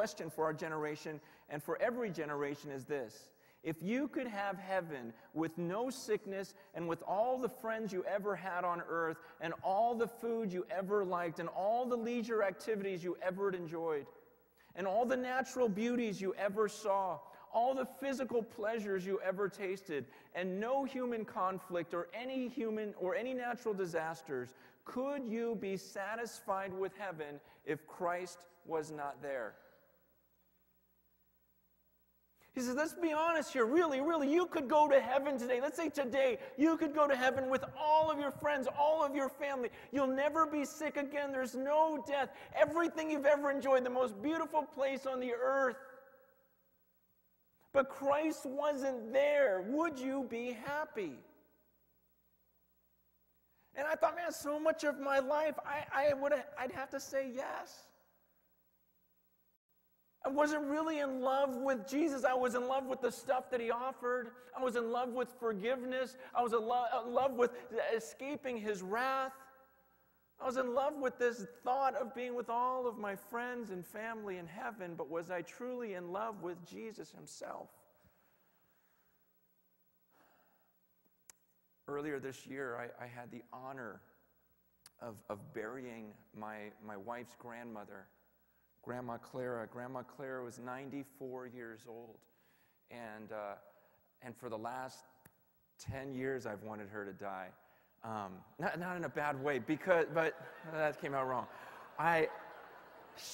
question 0.00 0.30
for 0.30 0.44
our 0.44 0.54
generation 0.54 1.20
and 1.50 1.62
for 1.62 1.76
every 1.82 2.08
generation 2.08 2.70
is 2.70 2.86
this 2.86 3.28
if 3.62 3.82
you 3.82 4.08
could 4.08 4.26
have 4.26 4.56
heaven 4.56 5.12
with 5.34 5.58
no 5.58 5.90
sickness 5.90 6.54
and 6.74 6.88
with 6.88 7.02
all 7.02 7.36
the 7.38 7.50
friends 7.50 7.92
you 7.92 8.02
ever 8.04 8.34
had 8.34 8.64
on 8.64 8.82
earth 8.88 9.18
and 9.42 9.52
all 9.62 9.94
the 9.94 10.06
food 10.06 10.50
you 10.50 10.64
ever 10.70 11.04
liked 11.04 11.38
and 11.38 11.50
all 11.50 11.84
the 11.84 11.94
leisure 11.94 12.42
activities 12.42 13.04
you 13.04 13.14
ever 13.20 13.50
enjoyed 13.50 14.06
and 14.74 14.86
all 14.86 15.04
the 15.04 15.18
natural 15.18 15.68
beauties 15.68 16.18
you 16.18 16.34
ever 16.38 16.66
saw, 16.66 17.18
all 17.52 17.74
the 17.74 17.86
physical 18.00 18.42
pleasures 18.42 19.04
you 19.04 19.20
ever 19.22 19.50
tasted, 19.50 20.06
and 20.34 20.58
no 20.58 20.84
human 20.84 21.26
conflict 21.26 21.92
or 21.92 22.08
any 22.14 22.48
human 22.48 22.94
or 22.98 23.14
any 23.14 23.34
natural 23.34 23.74
disasters, 23.74 24.54
could 24.86 25.26
you 25.26 25.58
be 25.60 25.76
satisfied 25.76 26.72
with 26.72 26.92
heaven 26.96 27.38
if 27.66 27.86
Christ 27.86 28.46
was 28.64 28.90
not 28.90 29.20
there? 29.20 29.52
He 32.52 32.60
says, 32.60 32.74
let's 32.74 32.94
be 32.94 33.12
honest 33.12 33.52
here. 33.52 33.64
Really, 33.64 34.00
really, 34.00 34.32
you 34.32 34.46
could 34.46 34.68
go 34.68 34.88
to 34.88 35.00
heaven 35.00 35.38
today. 35.38 35.60
Let's 35.60 35.76
say 35.76 35.88
today, 35.88 36.38
you 36.56 36.76
could 36.76 36.94
go 36.94 37.06
to 37.06 37.14
heaven 37.14 37.48
with 37.48 37.64
all 37.78 38.10
of 38.10 38.18
your 38.18 38.32
friends, 38.32 38.66
all 38.76 39.04
of 39.04 39.14
your 39.14 39.28
family. 39.28 39.68
You'll 39.92 40.08
never 40.08 40.46
be 40.46 40.64
sick 40.64 40.96
again. 40.96 41.30
There's 41.30 41.54
no 41.54 42.02
death. 42.08 42.30
Everything 42.56 43.08
you've 43.08 43.24
ever 43.24 43.52
enjoyed, 43.52 43.84
the 43.84 43.90
most 43.90 44.20
beautiful 44.20 44.62
place 44.62 45.06
on 45.06 45.20
the 45.20 45.32
earth. 45.32 45.76
But 47.72 47.88
Christ 47.88 48.44
wasn't 48.46 49.12
there. 49.12 49.64
Would 49.68 49.98
you 49.98 50.26
be 50.28 50.58
happy? 50.66 51.14
And 53.76 53.86
I 53.86 53.94
thought, 53.94 54.16
man, 54.16 54.32
so 54.32 54.58
much 54.58 54.82
of 54.82 54.98
my 54.98 55.20
life, 55.20 55.54
I, 55.64 56.10
I 56.10 56.14
would 56.14 56.32
I'd 56.58 56.72
have 56.72 56.90
to 56.90 56.98
say 56.98 57.30
yes. 57.32 57.86
I 60.24 60.28
wasn't 60.28 60.64
really 60.64 60.98
in 60.98 61.22
love 61.22 61.56
with 61.56 61.88
Jesus. 61.88 62.24
I 62.24 62.34
was 62.34 62.54
in 62.54 62.68
love 62.68 62.86
with 62.86 63.00
the 63.00 63.10
stuff 63.10 63.50
that 63.50 63.60
he 63.60 63.70
offered. 63.70 64.32
I 64.58 64.62
was 64.62 64.76
in 64.76 64.92
love 64.92 65.10
with 65.10 65.28
forgiveness. 65.40 66.16
I 66.34 66.42
was 66.42 66.52
in, 66.52 66.60
lo- 66.60 66.84
in 67.06 67.14
love 67.14 67.32
with 67.32 67.52
uh, 67.52 67.96
escaping 67.96 68.58
his 68.58 68.82
wrath. 68.82 69.32
I 70.38 70.46
was 70.46 70.58
in 70.58 70.74
love 70.74 70.94
with 71.00 71.18
this 71.18 71.46
thought 71.64 71.94
of 71.94 72.14
being 72.14 72.34
with 72.34 72.50
all 72.50 72.86
of 72.86 72.98
my 72.98 73.14
friends 73.14 73.70
and 73.70 73.84
family 73.84 74.36
in 74.36 74.46
heaven, 74.46 74.94
but 74.96 75.10
was 75.10 75.30
I 75.30 75.42
truly 75.42 75.94
in 75.94 76.12
love 76.12 76.42
with 76.42 76.64
Jesus 76.66 77.10
himself? 77.12 77.68
Earlier 81.88 82.18
this 82.18 82.46
year, 82.46 82.76
I, 82.76 83.04
I 83.04 83.06
had 83.06 83.30
the 83.30 83.42
honor 83.52 84.00
of, 85.02 85.16
of 85.28 85.38
burying 85.54 86.12
my, 86.38 86.70
my 86.86 86.96
wife's 86.96 87.34
grandmother. 87.38 88.06
Grandma 88.82 89.16
Clara. 89.18 89.66
Grandma 89.66 90.02
Clara 90.02 90.44
was 90.44 90.58
94 90.58 91.46
years 91.48 91.80
old. 91.88 92.18
And, 92.90 93.32
uh, 93.32 93.54
and 94.22 94.36
for 94.36 94.48
the 94.48 94.58
last 94.58 95.04
10 95.78 96.14
years, 96.14 96.46
I've 96.46 96.62
wanted 96.62 96.88
her 96.88 97.04
to 97.04 97.12
die. 97.12 97.48
Um, 98.02 98.32
not, 98.58 98.78
not 98.78 98.96
in 98.96 99.04
a 99.04 99.08
bad 99.08 99.42
way, 99.42 99.58
because, 99.58 100.06
but 100.14 100.34
that 100.72 101.00
came 101.00 101.14
out 101.14 101.28
wrong. 101.28 101.46
I, 101.98 102.28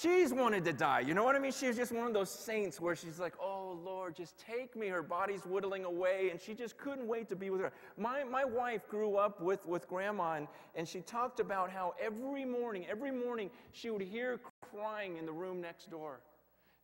she's 0.00 0.32
wanted 0.32 0.64
to 0.64 0.72
die. 0.72 1.00
You 1.00 1.14
know 1.14 1.24
what 1.24 1.36
I 1.36 1.38
mean? 1.38 1.52
She's 1.52 1.76
just 1.76 1.92
one 1.92 2.06
of 2.06 2.14
those 2.14 2.30
saints 2.30 2.80
where 2.80 2.96
she's 2.96 3.18
like, 3.18 3.34
oh, 3.40 3.78
Lord, 3.84 4.16
just 4.16 4.38
take 4.38 4.76
me. 4.76 4.88
Her 4.88 5.02
body's 5.02 5.42
whittling 5.42 5.84
away, 5.84 6.30
and 6.30 6.40
she 6.40 6.54
just 6.54 6.76
couldn't 6.78 7.06
wait 7.06 7.28
to 7.28 7.36
be 7.36 7.50
with 7.50 7.60
her. 7.60 7.72
My, 7.96 8.24
my 8.24 8.44
wife 8.44 8.88
grew 8.88 9.16
up 9.16 9.40
with, 9.40 9.64
with 9.66 9.88
grandma, 9.88 10.34
and, 10.34 10.48
and 10.74 10.88
she 10.88 11.00
talked 11.00 11.40
about 11.40 11.70
how 11.70 11.94
every 12.00 12.44
morning, 12.44 12.86
every 12.90 13.10
morning, 13.10 13.50
she 13.72 13.90
would 13.90 14.02
hear 14.02 14.40
crying 14.70 15.16
in 15.16 15.26
the 15.26 15.32
room 15.32 15.60
next 15.60 15.90
door. 15.90 16.20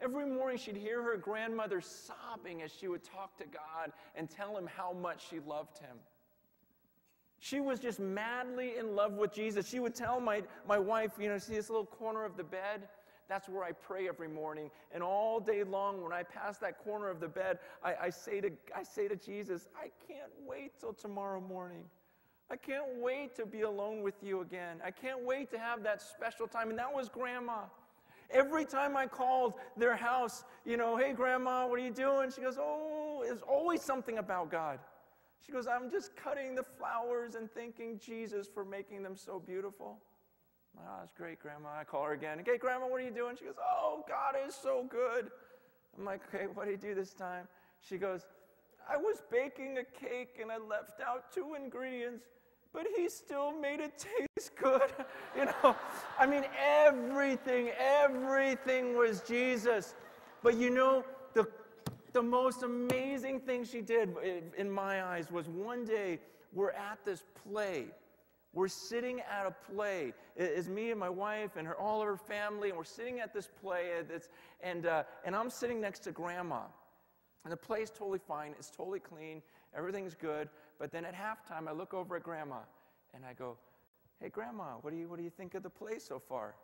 Every 0.00 0.26
morning, 0.26 0.58
she'd 0.58 0.76
hear 0.76 1.02
her 1.02 1.16
grandmother 1.16 1.80
sobbing 1.80 2.62
as 2.62 2.72
she 2.72 2.88
would 2.88 3.04
talk 3.04 3.36
to 3.38 3.44
God 3.44 3.92
and 4.14 4.28
tell 4.28 4.56
him 4.56 4.66
how 4.66 4.92
much 4.92 5.28
she 5.28 5.38
loved 5.40 5.78
him. 5.78 5.96
She 7.44 7.58
was 7.58 7.80
just 7.80 7.98
madly 7.98 8.76
in 8.78 8.94
love 8.94 9.14
with 9.14 9.32
Jesus. 9.32 9.68
She 9.68 9.80
would 9.80 9.96
tell 9.96 10.20
my, 10.20 10.44
my 10.68 10.78
wife, 10.78 11.14
you 11.18 11.28
know, 11.28 11.38
see 11.38 11.54
this 11.54 11.68
little 11.68 11.84
corner 11.84 12.24
of 12.24 12.36
the 12.36 12.44
bed? 12.44 12.82
That's 13.28 13.48
where 13.48 13.64
I 13.64 13.72
pray 13.72 14.06
every 14.06 14.28
morning. 14.28 14.70
And 14.92 15.02
all 15.02 15.40
day 15.40 15.64
long, 15.64 16.00
when 16.04 16.12
I 16.12 16.22
pass 16.22 16.58
that 16.58 16.78
corner 16.84 17.08
of 17.08 17.18
the 17.18 17.26
bed, 17.26 17.58
I, 17.82 17.94
I, 18.00 18.10
say, 18.10 18.40
to, 18.42 18.52
I 18.76 18.84
say 18.84 19.08
to 19.08 19.16
Jesus, 19.16 19.66
I 19.76 19.90
can't 20.06 20.30
wait 20.46 20.78
till 20.78 20.92
tomorrow 20.92 21.40
morning. 21.40 21.82
I 22.48 22.54
can't 22.54 23.00
wait 23.00 23.34
to 23.34 23.44
be 23.44 23.62
alone 23.62 24.02
with 24.02 24.22
you 24.22 24.42
again. 24.42 24.80
I 24.86 24.92
can't 24.92 25.24
wait 25.24 25.50
to 25.50 25.58
have 25.58 25.82
that 25.82 26.00
special 26.00 26.46
time. 26.46 26.70
And 26.70 26.78
that 26.78 26.94
was 26.94 27.08
grandma. 27.08 27.62
Every 28.30 28.64
time 28.64 28.96
I 28.96 29.08
called 29.08 29.54
their 29.76 29.96
house, 29.96 30.44
you 30.64 30.76
know, 30.76 30.96
hey, 30.96 31.12
grandma, 31.12 31.66
what 31.66 31.80
are 31.80 31.82
you 31.82 31.90
doing? 31.90 32.30
She 32.30 32.40
goes, 32.40 32.56
oh, 32.56 33.22
there's 33.24 33.42
always 33.42 33.82
something 33.82 34.18
about 34.18 34.48
God. 34.48 34.78
She 35.44 35.52
goes, 35.52 35.66
I'm 35.66 35.90
just 35.90 36.14
cutting 36.16 36.54
the 36.54 36.62
flowers 36.62 37.34
and 37.34 37.50
thanking 37.50 37.98
Jesus 37.98 38.46
for 38.46 38.64
making 38.64 39.02
them 39.02 39.16
so 39.16 39.38
beautiful. 39.38 39.98
Oh, 40.78 40.82
that's 41.00 41.12
great, 41.12 41.40
Grandma. 41.40 41.68
I 41.80 41.84
call 41.84 42.04
her 42.04 42.12
again. 42.12 42.40
Okay, 42.40 42.56
Grandma, 42.58 42.86
what 42.86 43.00
are 43.00 43.04
you 43.04 43.10
doing? 43.10 43.36
She 43.36 43.44
goes, 43.44 43.56
Oh, 43.60 44.04
God 44.08 44.34
is 44.46 44.54
so 44.54 44.86
good. 44.88 45.30
I'm 45.98 46.04
like, 46.04 46.20
Okay, 46.32 46.46
what 46.54 46.66
do 46.66 46.70
you 46.70 46.76
do 46.76 46.94
this 46.94 47.12
time? 47.12 47.48
She 47.80 47.98
goes, 47.98 48.26
I 48.88 48.96
was 48.96 49.22
baking 49.30 49.78
a 49.78 49.84
cake 49.84 50.38
and 50.40 50.50
I 50.50 50.58
left 50.58 51.00
out 51.00 51.32
two 51.32 51.54
ingredients 51.54 52.24
but 52.72 52.86
he 52.96 53.08
still 53.08 53.52
made 53.52 53.80
it 53.80 53.92
taste 53.98 54.56
good. 54.62 54.90
you 55.36 55.44
know, 55.44 55.76
I 56.18 56.26
mean, 56.26 56.44
everything, 56.58 57.70
everything 57.78 58.96
was 58.96 59.20
Jesus. 59.22 59.94
But 60.42 60.56
you 60.56 60.70
know, 60.70 61.04
the, 62.12 62.22
most 62.22 62.62
amazing 62.62 63.40
thing 63.40 63.64
she 63.64 63.80
did, 63.80 64.14
in 64.56 64.70
my 64.70 65.04
eyes, 65.04 65.30
was 65.30 65.48
one 65.48 65.84
day 65.84 66.20
we're 66.52 66.70
at 66.70 66.98
this 67.04 67.24
play. 67.48 67.86
We're 68.54 68.68
sitting 68.68 69.20
at 69.20 69.46
a 69.46 69.72
play. 69.72 70.12
It's 70.36 70.68
me 70.68 70.90
and 70.90 71.00
my 71.00 71.08
wife 71.08 71.56
and 71.56 71.66
her, 71.66 71.78
all 71.78 72.02
of 72.02 72.06
her 72.06 72.16
family, 72.16 72.68
and 72.68 72.76
we're 72.76 72.84
sitting 72.84 73.20
at 73.20 73.32
this 73.32 73.48
play, 73.60 73.92
and, 74.62 74.86
uh, 74.86 75.04
and 75.24 75.34
I'm 75.34 75.48
sitting 75.48 75.80
next 75.80 76.00
to 76.00 76.12
grandma. 76.12 76.62
And 77.44 77.52
the 77.52 77.56
play's 77.56 77.90
totally 77.90 78.20
fine, 78.20 78.54
it's 78.58 78.70
totally 78.70 79.00
clean, 79.00 79.42
everything's 79.76 80.14
good. 80.14 80.48
But 80.78 80.92
then 80.92 81.04
at 81.04 81.14
halftime, 81.14 81.68
I 81.68 81.72
look 81.72 81.94
over 81.94 82.16
at 82.16 82.22
grandma 82.22 82.58
and 83.14 83.24
I 83.24 83.32
go, 83.32 83.56
Hey, 84.20 84.28
grandma, 84.28 84.74
what 84.82 84.92
do 84.92 84.96
you, 84.96 85.08
what 85.08 85.18
do 85.18 85.24
you 85.24 85.30
think 85.30 85.54
of 85.54 85.62
the 85.62 85.70
play 85.70 85.98
so 85.98 86.18
far? 86.20 86.54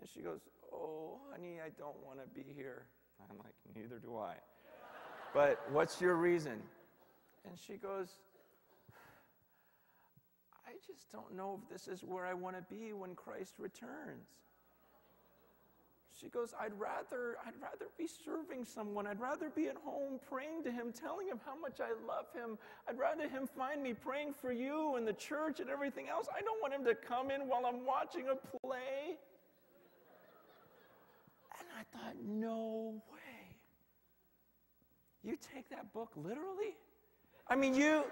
And 0.00 0.08
she 0.08 0.20
goes, 0.20 0.40
Oh, 0.72 1.18
honey, 1.30 1.60
I 1.64 1.70
don't 1.78 1.96
want 2.04 2.18
to 2.20 2.26
be 2.28 2.44
here. 2.54 2.86
I'm 3.30 3.38
like, 3.38 3.54
Neither 3.74 3.98
do 3.98 4.16
I. 4.16 4.34
but 5.36 5.60
what's 5.70 6.00
your 6.00 6.14
reason? 6.14 6.62
And 7.46 7.58
she 7.58 7.74
goes, 7.74 8.08
I 10.66 10.72
just 10.86 11.12
don't 11.12 11.36
know 11.36 11.60
if 11.62 11.70
this 11.70 11.88
is 11.88 12.02
where 12.02 12.24
I 12.24 12.32
want 12.32 12.56
to 12.56 12.62
be 12.74 12.94
when 12.94 13.14
Christ 13.14 13.56
returns. 13.58 14.28
She 16.18 16.28
goes, 16.28 16.54
I'd 16.58 16.72
rather, 16.80 17.36
I'd 17.46 17.60
rather 17.60 17.90
be 17.98 18.06
serving 18.06 18.64
someone. 18.64 19.06
I'd 19.06 19.20
rather 19.20 19.50
be 19.50 19.68
at 19.68 19.76
home 19.76 20.18
praying 20.26 20.64
to 20.64 20.72
him, 20.72 20.90
telling 20.90 21.28
him 21.28 21.38
how 21.44 21.54
much 21.60 21.80
I 21.80 21.90
love 22.08 22.32
him. 22.34 22.56
I'd 22.88 22.98
rather 22.98 23.28
him 23.28 23.46
find 23.46 23.82
me 23.82 23.92
praying 23.92 24.32
for 24.32 24.52
you 24.52 24.96
and 24.96 25.06
the 25.06 25.12
church 25.12 25.60
and 25.60 25.68
everything 25.68 26.08
else. 26.08 26.28
I 26.34 26.40
don't 26.40 26.62
want 26.62 26.72
him 26.72 26.84
to 26.86 26.94
come 26.94 27.30
in 27.30 27.42
while 27.42 27.66
I'm 27.66 27.84
watching 27.84 28.28
a 28.30 28.58
play. 28.58 29.18
And 31.60 31.68
I 31.78 31.84
thought, 31.94 32.14
no 32.24 33.02
way. 33.12 33.25
You 35.26 35.36
take 35.54 35.68
that 35.70 35.92
book 35.92 36.12
literally? 36.16 36.76
I 37.48 37.56
mean, 37.56 37.74
you, 37.74 38.04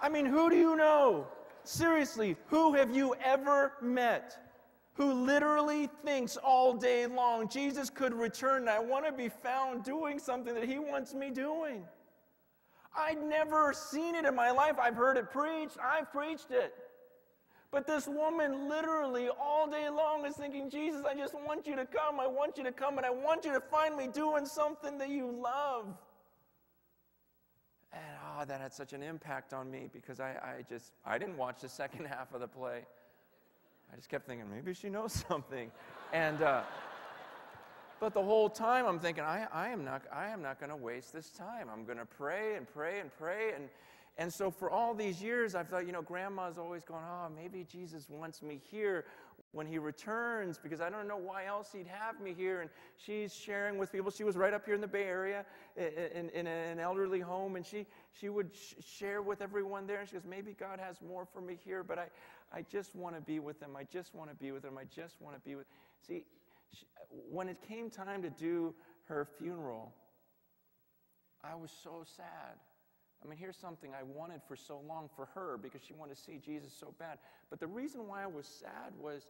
I 0.00 0.08
mean, 0.08 0.26
who 0.26 0.50
do 0.50 0.56
you 0.56 0.74
know? 0.74 1.28
Seriously, 1.62 2.36
who 2.46 2.74
have 2.74 2.94
you 2.96 3.14
ever 3.22 3.74
met? 3.80 4.38
who 4.94 5.12
literally 5.12 5.88
thinks 6.04 6.36
all 6.36 6.74
day 6.74 7.06
long 7.06 7.48
Jesus 7.48 7.88
could 7.88 8.12
return 8.12 8.62
and 8.62 8.70
I 8.70 8.78
want 8.78 9.06
to 9.06 9.12
be 9.12 9.28
found 9.28 9.84
doing 9.84 10.18
something 10.18 10.54
that 10.54 10.68
he 10.68 10.78
wants 10.78 11.14
me 11.14 11.30
doing. 11.30 11.84
I'd 12.96 13.22
never 13.22 13.72
seen 13.72 14.14
it 14.14 14.26
in 14.26 14.34
my 14.34 14.50
life. 14.50 14.74
I've 14.78 14.96
heard 14.96 15.16
it 15.16 15.30
preached, 15.30 15.78
I've 15.82 16.12
preached 16.12 16.50
it. 16.50 16.74
But 17.72 17.86
this 17.86 18.06
woman 18.06 18.68
literally 18.68 19.30
all 19.40 19.66
day 19.66 19.88
long 19.88 20.26
is 20.26 20.34
thinking, 20.36 20.68
Jesus, 20.68 21.04
I 21.06 21.14
just 21.14 21.34
want 21.34 21.66
you 21.66 21.74
to 21.74 21.86
come. 21.86 22.20
I 22.20 22.26
want 22.26 22.58
you 22.58 22.64
to 22.64 22.72
come, 22.72 22.98
and 22.98 23.06
I 23.06 23.10
want 23.10 23.46
you 23.46 23.52
to 23.54 23.60
find 23.60 23.96
me 23.96 24.08
doing 24.08 24.44
something 24.44 24.98
that 24.98 25.08
you 25.08 25.26
love. 25.26 25.86
And 27.94 28.02
oh, 28.38 28.44
that 28.44 28.60
had 28.60 28.74
such 28.74 28.92
an 28.92 29.02
impact 29.02 29.54
on 29.54 29.70
me 29.70 29.88
because 29.90 30.20
I, 30.20 30.32
I 30.32 30.64
just, 30.68 30.92
I 31.06 31.16
didn't 31.16 31.38
watch 31.38 31.62
the 31.62 31.68
second 31.68 32.04
half 32.08 32.34
of 32.34 32.40
the 32.40 32.48
play. 32.48 32.84
I 33.90 33.96
just 33.96 34.10
kept 34.10 34.26
thinking, 34.26 34.50
maybe 34.54 34.74
she 34.74 34.90
knows 34.90 35.24
something. 35.28 35.70
And, 36.12 36.42
uh, 36.42 36.64
but 38.00 38.12
the 38.12 38.22
whole 38.22 38.50
time 38.50 38.84
I'm 38.84 38.98
thinking, 38.98 39.24
I, 39.24 39.46
I 39.50 39.68
am 39.68 39.82
not, 39.82 40.02
I 40.12 40.28
am 40.28 40.42
not 40.42 40.60
going 40.60 40.70
to 40.70 40.76
waste 40.76 41.14
this 41.14 41.30
time. 41.30 41.68
I'm 41.72 41.86
going 41.86 41.98
to 41.98 42.04
pray 42.04 42.56
and 42.56 42.66
pray 42.70 43.00
and 43.00 43.10
pray. 43.18 43.52
And, 43.54 43.70
and 44.18 44.32
so 44.32 44.50
for 44.50 44.70
all 44.70 44.94
these 44.94 45.22
years, 45.22 45.54
I've 45.54 45.68
thought, 45.68 45.86
you 45.86 45.92
know, 45.92 46.02
grandma's 46.02 46.58
always 46.58 46.84
going, 46.84 47.02
oh, 47.02 47.28
maybe 47.34 47.64
Jesus 47.64 48.08
wants 48.10 48.42
me 48.42 48.60
here 48.70 49.06
when 49.52 49.66
he 49.66 49.78
returns 49.78 50.58
because 50.58 50.80
I 50.80 50.90
don't 50.90 51.08
know 51.08 51.16
why 51.16 51.46
else 51.46 51.70
he'd 51.72 51.86
have 51.86 52.20
me 52.20 52.34
here. 52.36 52.60
And 52.60 52.70
she's 52.96 53.34
sharing 53.34 53.78
with 53.78 53.90
people. 53.90 54.10
She 54.10 54.24
was 54.24 54.36
right 54.36 54.52
up 54.52 54.66
here 54.66 54.74
in 54.74 54.82
the 54.82 54.86
Bay 54.86 55.04
Area 55.04 55.46
in, 55.76 56.28
in, 56.30 56.30
in 56.30 56.46
an 56.46 56.78
elderly 56.78 57.20
home, 57.20 57.56
and 57.56 57.64
she, 57.64 57.86
she 58.18 58.28
would 58.28 58.50
sh- 58.54 58.74
share 58.84 59.22
with 59.22 59.40
everyone 59.40 59.86
there. 59.86 60.00
And 60.00 60.08
she 60.08 60.14
goes, 60.14 60.24
Maybe 60.28 60.54
God 60.58 60.78
has 60.78 60.96
more 61.00 61.26
for 61.26 61.40
me 61.40 61.58
here, 61.64 61.82
but 61.82 61.98
I, 61.98 62.06
I 62.52 62.62
just 62.70 62.94
want 62.94 63.14
to 63.14 63.22
be 63.22 63.40
with 63.40 63.60
them. 63.60 63.76
I 63.76 63.84
just 63.84 64.14
want 64.14 64.28
to 64.28 64.36
be 64.36 64.52
with 64.52 64.62
them. 64.62 64.76
I 64.78 64.84
just 64.84 65.20
want 65.20 65.36
to 65.36 65.40
be 65.40 65.54
with. 65.54 65.66
See, 66.06 66.24
she, 66.72 66.84
when 67.30 67.48
it 67.48 67.56
came 67.66 67.88
time 67.88 68.20
to 68.22 68.30
do 68.30 68.74
her 69.04 69.26
funeral, 69.38 69.92
I 71.42 71.54
was 71.54 71.70
so 71.82 72.04
sad. 72.16 72.58
I 73.24 73.28
mean, 73.28 73.38
here's 73.38 73.56
something 73.56 73.92
I 73.94 74.02
wanted 74.02 74.40
for 74.48 74.56
so 74.56 74.80
long 74.86 75.08
for 75.14 75.26
her 75.34 75.56
because 75.56 75.82
she 75.86 75.92
wanted 75.92 76.16
to 76.16 76.22
see 76.22 76.38
Jesus 76.44 76.72
so 76.78 76.94
bad. 76.98 77.18
But 77.50 77.60
the 77.60 77.66
reason 77.66 78.08
why 78.08 78.24
I 78.24 78.26
was 78.26 78.46
sad 78.46 78.92
was 78.98 79.26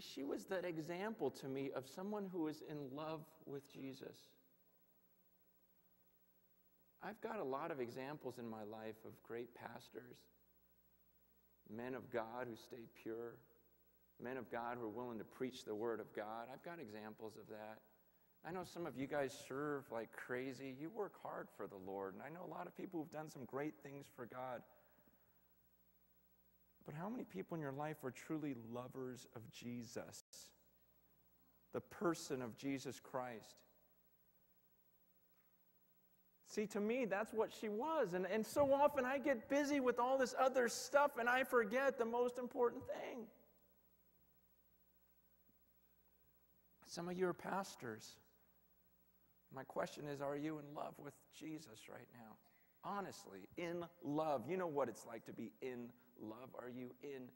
she 0.00 0.24
was 0.24 0.44
that 0.46 0.64
example 0.64 1.30
to 1.30 1.48
me 1.48 1.70
of 1.74 1.86
someone 1.86 2.28
who 2.32 2.48
is 2.48 2.62
in 2.68 2.94
love 2.96 3.20
with 3.46 3.72
Jesus. 3.72 4.16
I've 7.02 7.20
got 7.20 7.38
a 7.38 7.44
lot 7.44 7.70
of 7.70 7.80
examples 7.80 8.38
in 8.38 8.48
my 8.48 8.64
life 8.64 8.96
of 9.04 9.22
great 9.22 9.54
pastors, 9.54 10.16
men 11.74 11.94
of 11.94 12.10
God 12.10 12.46
who 12.48 12.56
stay 12.56 12.86
pure, 13.02 13.36
men 14.22 14.36
of 14.36 14.50
God 14.50 14.78
who 14.78 14.86
are 14.86 14.90
willing 14.90 15.18
to 15.18 15.24
preach 15.24 15.64
the 15.64 15.74
Word 15.74 16.00
of 16.00 16.14
God. 16.14 16.48
I've 16.52 16.62
got 16.62 16.80
examples 16.80 17.36
of 17.36 17.46
that. 17.48 17.78
I 18.46 18.52
know 18.52 18.64
some 18.64 18.86
of 18.86 18.96
you 18.96 19.06
guys 19.06 19.34
serve 19.48 19.90
like 19.90 20.12
crazy. 20.12 20.74
You 20.78 20.90
work 20.90 21.14
hard 21.22 21.48
for 21.56 21.66
the 21.66 21.78
Lord. 21.86 22.14
And 22.14 22.22
I 22.22 22.28
know 22.28 22.44
a 22.46 22.52
lot 22.52 22.66
of 22.66 22.76
people 22.76 23.00
who've 23.00 23.10
done 23.10 23.30
some 23.30 23.44
great 23.46 23.74
things 23.82 24.06
for 24.14 24.26
God. 24.26 24.60
But 26.84 26.94
how 26.94 27.08
many 27.08 27.24
people 27.24 27.54
in 27.54 27.62
your 27.62 27.72
life 27.72 27.96
are 28.04 28.10
truly 28.10 28.54
lovers 28.70 29.26
of 29.34 29.50
Jesus? 29.50 30.22
The 31.72 31.80
person 31.80 32.42
of 32.42 32.56
Jesus 32.58 33.00
Christ. 33.00 33.56
See, 36.46 36.66
to 36.66 36.80
me, 36.80 37.06
that's 37.06 37.32
what 37.32 37.50
she 37.58 37.70
was. 37.70 38.12
And, 38.12 38.26
and 38.26 38.46
so 38.46 38.72
often 38.72 39.06
I 39.06 39.18
get 39.18 39.48
busy 39.48 39.80
with 39.80 39.98
all 39.98 40.18
this 40.18 40.34
other 40.38 40.68
stuff 40.68 41.12
and 41.18 41.28
I 41.28 41.44
forget 41.44 41.98
the 41.98 42.04
most 42.04 42.38
important 42.38 42.84
thing. 42.86 43.24
Some 46.86 47.08
of 47.08 47.18
you 47.18 47.26
are 47.26 47.34
pastors. 47.34 48.14
My 49.54 49.64
question 49.64 50.06
is 50.06 50.20
Are 50.20 50.36
you 50.36 50.58
in 50.58 50.74
love 50.74 50.94
with 50.98 51.14
Jesus 51.38 51.88
right 51.90 52.08
now? 52.12 52.36
Honestly, 52.84 53.48
in 53.56 53.84
love. 54.02 54.42
You 54.48 54.56
know 54.56 54.66
what 54.66 54.88
it's 54.88 55.06
like 55.06 55.24
to 55.26 55.32
be 55.32 55.52
in 55.62 55.88
love. 56.20 56.50
Are 56.58 56.68
you 56.68 56.90
in 57.02 57.28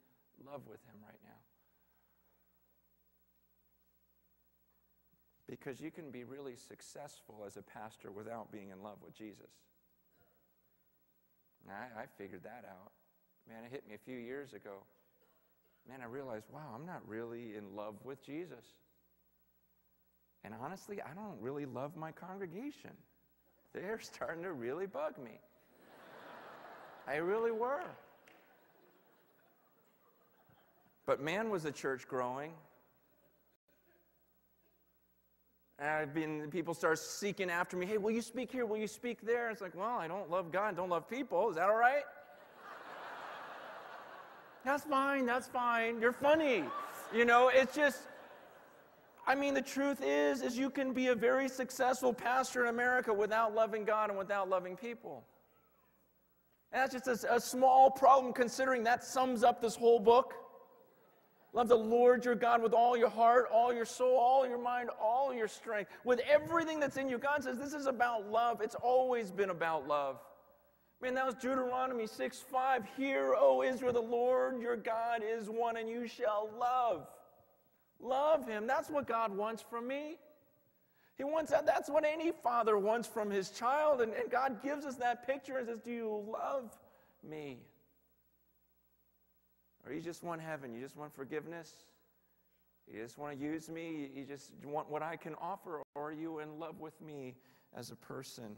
love 0.45 0.61
with 0.67 0.79
Him 0.85 0.95
right 1.03 1.19
now? 1.23 1.39
Because 5.47 5.81
you 5.81 5.89
can 5.89 6.11
be 6.11 6.23
really 6.23 6.55
successful 6.55 7.43
as 7.47 7.57
a 7.57 7.63
pastor 7.63 8.11
without 8.11 8.51
being 8.51 8.69
in 8.69 8.83
love 8.83 8.97
with 9.03 9.17
Jesus. 9.17 9.49
I, 11.67 12.01
I 12.01 12.05
figured 12.17 12.43
that 12.43 12.65
out. 12.69 12.91
Man, 13.47 13.63
it 13.65 13.71
hit 13.71 13.87
me 13.87 13.95
a 13.95 13.97
few 13.97 14.17
years 14.17 14.53
ago. 14.53 14.83
Man, 15.87 16.01
I 16.01 16.05
realized, 16.05 16.45
wow, 16.51 16.71
I'm 16.75 16.85
not 16.85 17.01
really 17.07 17.55
in 17.55 17.75
love 17.75 17.95
with 18.03 18.23
Jesus. 18.23 18.65
Honestly, 20.69 21.01
I 21.01 21.15
don't 21.15 21.41
really 21.41 21.65
love 21.65 21.97
my 21.97 22.11
congregation. 22.11 22.91
They're 23.73 23.99
starting 24.01 24.43
to 24.43 24.53
really 24.53 24.85
bug 24.85 25.17
me. 25.17 25.39
I 27.07 27.15
really 27.15 27.51
were. 27.51 27.81
But 31.07 31.23
man, 31.23 31.49
was 31.49 31.63
the 31.63 31.71
church 31.71 32.07
growing. 32.07 32.51
And 35.79 35.89
I've 35.89 36.13
been, 36.13 36.51
people 36.51 36.75
start 36.75 36.99
seeking 36.99 37.49
after 37.49 37.75
me. 37.75 37.87
Hey, 37.87 37.97
will 37.97 38.11
you 38.11 38.21
speak 38.21 38.51
here? 38.51 38.67
Will 38.67 38.77
you 38.77 38.87
speak 38.87 39.21
there? 39.25 39.49
It's 39.49 39.61
like, 39.61 39.75
well, 39.75 39.97
I 39.97 40.07
don't 40.07 40.29
love 40.29 40.51
God, 40.51 40.75
don't 40.75 40.89
love 40.89 41.09
people. 41.09 41.49
Is 41.49 41.55
that 41.55 41.67
all 41.67 41.77
right? 41.77 42.03
that's 44.63 44.83
fine, 44.83 45.25
that's 45.25 45.47
fine. 45.47 45.99
You're 45.99 46.13
funny. 46.13 46.63
You 47.11 47.25
know, 47.25 47.49
it's 47.51 47.75
just, 47.75 48.03
I 49.29 49.35
mean, 49.35 49.53
the 49.53 49.61
truth 49.61 50.01
is, 50.03 50.41
is 50.41 50.57
you 50.57 50.71
can 50.71 50.91
be 50.91 51.09
a 51.09 51.15
very 51.15 51.47
successful 51.47 52.11
pastor 52.11 52.63
in 52.63 52.69
America 52.69 53.13
without 53.13 53.53
loving 53.53 53.85
God 53.85 54.09
and 54.09 54.17
without 54.17 54.49
loving 54.49 54.75
people. 54.75 55.23
And 56.71 56.81
that's 56.81 57.05
just 57.05 57.23
a, 57.23 57.35
a 57.35 57.39
small 57.39 57.91
problem 57.91 58.33
considering 58.33 58.83
that 58.85 59.03
sums 59.03 59.43
up 59.43 59.61
this 59.61 59.75
whole 59.75 59.99
book. 59.99 60.33
Love 61.53 61.67
the 61.67 61.77
Lord 61.77 62.25
your 62.25 62.33
God 62.33 62.63
with 62.63 62.73
all 62.73 62.97
your 62.97 63.09
heart, 63.09 63.47
all 63.53 63.71
your 63.71 63.85
soul, 63.85 64.17
all 64.17 64.47
your 64.47 64.57
mind, 64.57 64.89
all 64.99 65.31
your 65.31 65.47
strength, 65.47 65.91
with 66.03 66.19
everything 66.27 66.79
that's 66.79 66.97
in 66.97 67.07
you. 67.07 67.19
God 67.19 67.43
says 67.43 67.59
this 67.59 67.73
is 67.73 67.85
about 67.85 68.31
love. 68.31 68.61
It's 68.61 68.75
always 68.81 69.29
been 69.29 69.51
about 69.51 69.87
love. 69.87 70.17
Man, 71.03 71.13
that 71.13 71.25
was 71.27 71.35
Deuteronomy 71.35 72.07
6 72.07 72.39
5. 72.51 72.83
Hear, 72.97 73.35
O 73.37 73.61
Israel, 73.61 73.93
the 73.93 74.01
Lord 74.01 74.59
your 74.59 74.75
God 74.75 75.21
is 75.23 75.51
one, 75.51 75.77
and 75.77 75.87
you 75.87 76.07
shall 76.07 76.49
love. 76.59 77.05
Love 77.99 78.47
him. 78.47 78.67
That's 78.67 78.89
what 78.89 79.07
God 79.07 79.35
wants 79.35 79.61
from 79.61 79.87
me. 79.87 80.17
He 81.17 81.25
wants 81.25 81.51
that. 81.51 81.65
That's 81.65 81.89
what 81.89 82.05
any 82.05 82.31
father 82.31 82.77
wants 82.77 83.07
from 83.07 83.29
his 83.29 83.49
child. 83.49 84.01
And, 84.01 84.13
and 84.13 84.31
God 84.31 84.63
gives 84.63 84.85
us 84.85 84.95
that 84.95 85.27
picture 85.27 85.57
and 85.57 85.67
says, 85.67 85.79
Do 85.79 85.91
you 85.91 86.23
love 86.31 86.71
me? 87.29 87.57
Or 89.85 89.93
you 89.93 90.01
just 90.01 90.23
want 90.23 90.41
heaven? 90.41 90.73
You 90.73 90.81
just 90.81 90.95
want 90.95 91.13
forgiveness? 91.13 91.73
You 92.87 93.01
just 93.01 93.17
want 93.17 93.37
to 93.37 93.43
use 93.43 93.69
me? 93.69 94.09
You 94.15 94.23
just 94.23 94.51
want 94.63 94.89
what 94.89 95.03
I 95.03 95.15
can 95.15 95.35
offer? 95.41 95.81
Or 95.93 96.09
are 96.09 96.13
you 96.13 96.39
in 96.39 96.57
love 96.57 96.79
with 96.79 96.99
me 97.01 97.35
as 97.75 97.91
a 97.91 97.95
person? 97.95 98.55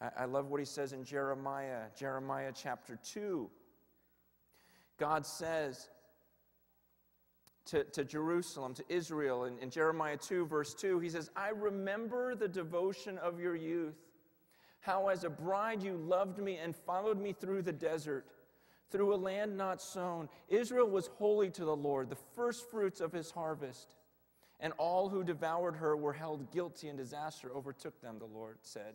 I, 0.00 0.10
I 0.18 0.24
love 0.24 0.50
what 0.50 0.60
he 0.60 0.66
says 0.66 0.92
in 0.92 1.04
Jeremiah, 1.04 1.82
Jeremiah 1.96 2.52
chapter 2.54 2.98
2. 3.04 3.48
God 4.98 5.24
says, 5.24 5.88
to, 7.66 7.84
to 7.84 8.04
Jerusalem, 8.04 8.74
to 8.74 8.84
Israel. 8.88 9.44
In, 9.44 9.58
in 9.58 9.70
Jeremiah 9.70 10.16
2, 10.16 10.46
verse 10.46 10.74
2, 10.74 10.98
he 10.98 11.08
says, 11.08 11.30
I 11.36 11.50
remember 11.50 12.34
the 12.34 12.48
devotion 12.48 13.18
of 13.18 13.40
your 13.40 13.54
youth, 13.54 13.96
how 14.80 15.08
as 15.08 15.24
a 15.24 15.30
bride 15.30 15.82
you 15.82 15.96
loved 15.96 16.38
me 16.38 16.56
and 16.56 16.74
followed 16.74 17.20
me 17.20 17.32
through 17.32 17.62
the 17.62 17.72
desert, 17.72 18.26
through 18.90 19.14
a 19.14 19.16
land 19.16 19.56
not 19.56 19.80
sown. 19.80 20.28
Israel 20.48 20.88
was 20.88 21.06
holy 21.06 21.50
to 21.50 21.64
the 21.64 21.76
Lord, 21.76 22.10
the 22.10 22.16
first 22.34 22.70
fruits 22.70 23.00
of 23.00 23.12
his 23.12 23.30
harvest. 23.30 23.94
And 24.60 24.72
all 24.78 25.08
who 25.08 25.24
devoured 25.24 25.74
her 25.76 25.96
were 25.96 26.12
held 26.12 26.52
guilty, 26.52 26.88
and 26.88 26.96
disaster 26.96 27.50
overtook 27.52 28.00
them, 28.00 28.20
the 28.20 28.26
Lord 28.26 28.58
said. 28.62 28.94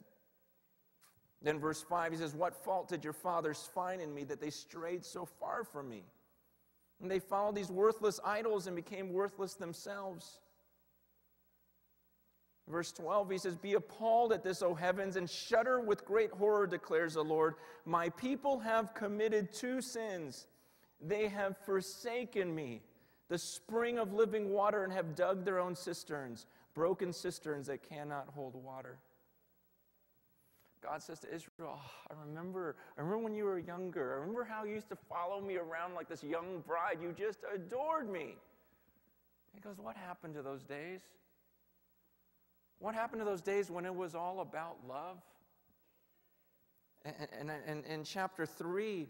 Then, 1.41 1.59
verse 1.59 1.83
5, 1.83 2.13
he 2.13 2.17
says, 2.17 2.33
What 2.33 2.55
fault 2.63 2.87
did 2.87 3.03
your 3.03 3.13
fathers 3.13 3.69
find 3.73 4.01
in 4.01 4.13
me 4.13 4.23
that 4.23 4.39
they 4.39 4.49
strayed 4.49 5.05
so 5.05 5.25
far 5.25 5.65
from 5.65 5.89
me? 5.89 6.03
And 7.01 7.11
they 7.11 7.19
followed 7.19 7.55
these 7.55 7.69
worthless 7.69 8.19
idols 8.25 8.67
and 8.67 8.75
became 8.75 9.13
worthless 9.13 9.53
themselves. 9.53 10.39
Verse 12.67 12.91
12, 12.91 13.31
he 13.31 13.37
says, 13.37 13.55
Be 13.55 13.75
appalled 13.75 14.33
at 14.33 14.43
this, 14.43 14.61
O 14.61 14.73
heavens, 14.73 15.15
and 15.15 15.29
shudder 15.29 15.79
with 15.79 16.05
great 16.05 16.31
horror, 16.31 16.67
declares 16.67 17.13
the 17.13 17.23
Lord. 17.23 17.55
My 17.85 18.09
people 18.09 18.59
have 18.59 18.93
committed 18.93 19.53
two 19.53 19.81
sins. 19.81 20.47
They 20.99 21.27
have 21.29 21.55
forsaken 21.65 22.53
me, 22.53 22.81
the 23.29 23.37
spring 23.37 23.97
of 23.99 24.11
living 24.11 24.49
water, 24.49 24.83
and 24.83 24.91
have 24.91 25.15
dug 25.15 25.45
their 25.45 25.59
own 25.59 25.75
cisterns, 25.75 26.45
broken 26.73 27.13
cisterns 27.13 27.67
that 27.67 27.87
cannot 27.87 28.27
hold 28.35 28.55
water. 28.55 28.97
God 30.83 31.01
says 31.01 31.19
to 31.21 31.33
Israel, 31.33 31.75
oh, 31.75 31.91
I 32.09 32.13
remember, 32.27 32.75
I 32.97 33.01
remember 33.01 33.23
when 33.23 33.33
you 33.33 33.45
were 33.45 33.59
younger. 33.59 34.13
I 34.13 34.19
remember 34.19 34.43
how 34.43 34.63
you 34.63 34.75
used 34.75 34.89
to 34.89 34.97
follow 35.09 35.41
me 35.41 35.57
around 35.57 35.95
like 35.95 36.07
this 36.07 36.23
young 36.23 36.63
bride. 36.65 36.97
You 37.01 37.13
just 37.17 37.39
adored 37.53 38.09
me. 38.09 38.35
He 39.53 39.61
goes, 39.61 39.77
What 39.79 39.95
happened 39.95 40.35
to 40.35 40.43
those 40.43 40.63
days? 40.63 41.01
What 42.79 42.93
happened 42.93 43.21
to 43.21 43.25
those 43.25 43.41
days 43.41 43.71
when 43.71 43.85
it 43.85 43.95
was 43.95 44.13
all 44.13 44.41
about 44.41 44.77
love? 44.87 45.17
And 47.03 47.51
in 47.85 48.03
chapter 48.03 48.45
3, 48.45 49.07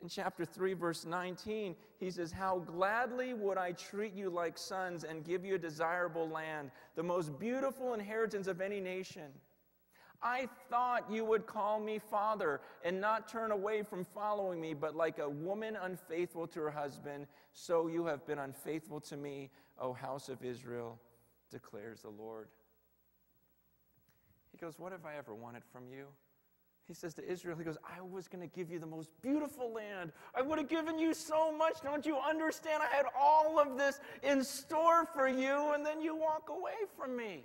in 0.00 0.08
chapter 0.08 0.44
3, 0.44 0.74
verse 0.74 1.04
19, 1.04 1.74
he 1.98 2.10
says, 2.10 2.32
How 2.32 2.60
gladly 2.60 3.34
would 3.34 3.58
I 3.58 3.72
treat 3.72 4.14
you 4.14 4.30
like 4.30 4.56
sons 4.56 5.04
and 5.04 5.24
give 5.24 5.44
you 5.44 5.56
a 5.56 5.58
desirable 5.58 6.28
land, 6.28 6.70
the 6.94 7.02
most 7.02 7.38
beautiful 7.38 7.92
inheritance 7.92 8.46
of 8.46 8.60
any 8.60 8.80
nation. 8.80 9.32
I 10.22 10.48
thought 10.70 11.10
you 11.10 11.24
would 11.24 11.46
call 11.46 11.80
me 11.80 11.98
father 11.98 12.60
and 12.84 13.00
not 13.00 13.28
turn 13.28 13.50
away 13.50 13.82
from 13.82 14.04
following 14.04 14.60
me, 14.60 14.74
but 14.74 14.96
like 14.96 15.18
a 15.18 15.28
woman 15.28 15.76
unfaithful 15.80 16.46
to 16.48 16.60
her 16.60 16.70
husband, 16.70 17.26
so 17.52 17.86
you 17.86 18.06
have 18.06 18.26
been 18.26 18.38
unfaithful 18.38 19.00
to 19.00 19.16
me, 19.16 19.50
O 19.78 19.92
house 19.92 20.28
of 20.28 20.44
Israel, 20.44 20.98
declares 21.50 22.02
the 22.02 22.10
Lord. 22.10 22.48
He 24.52 24.58
goes, 24.58 24.78
What 24.78 24.92
have 24.92 25.04
I 25.04 25.16
ever 25.16 25.34
wanted 25.34 25.62
from 25.72 25.88
you? 25.88 26.06
He 26.86 26.94
says 26.94 27.14
to 27.14 27.28
Israel, 27.28 27.56
He 27.58 27.64
goes, 27.64 27.78
I 27.84 28.00
was 28.00 28.28
going 28.28 28.48
to 28.48 28.54
give 28.54 28.70
you 28.70 28.78
the 28.78 28.86
most 28.86 29.10
beautiful 29.20 29.72
land. 29.72 30.12
I 30.34 30.42
would 30.42 30.58
have 30.58 30.68
given 30.68 30.98
you 30.98 31.14
so 31.14 31.50
much. 31.50 31.82
Don't 31.82 32.06
you 32.06 32.16
understand? 32.16 32.82
I 32.82 32.94
had 32.94 33.06
all 33.18 33.58
of 33.58 33.76
this 33.76 34.00
in 34.22 34.42
store 34.44 35.04
for 35.04 35.28
you, 35.28 35.72
and 35.74 35.84
then 35.84 36.00
you 36.00 36.16
walk 36.16 36.48
away 36.48 36.74
from 36.96 37.16
me. 37.16 37.44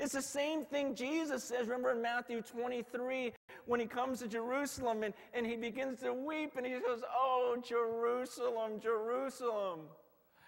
It's 0.00 0.14
the 0.14 0.22
same 0.22 0.64
thing 0.64 0.94
Jesus 0.94 1.44
says. 1.44 1.66
Remember 1.66 1.92
in 1.92 2.00
Matthew 2.00 2.40
23 2.40 3.34
when 3.66 3.80
he 3.80 3.86
comes 3.86 4.20
to 4.20 4.28
Jerusalem 4.28 5.02
and, 5.02 5.12
and 5.34 5.46
he 5.46 5.56
begins 5.56 6.00
to 6.00 6.14
weep 6.14 6.52
and 6.56 6.64
he 6.64 6.72
goes, 6.72 7.02
Oh, 7.14 7.58
Jerusalem, 7.62 8.80
Jerusalem, 8.82 9.80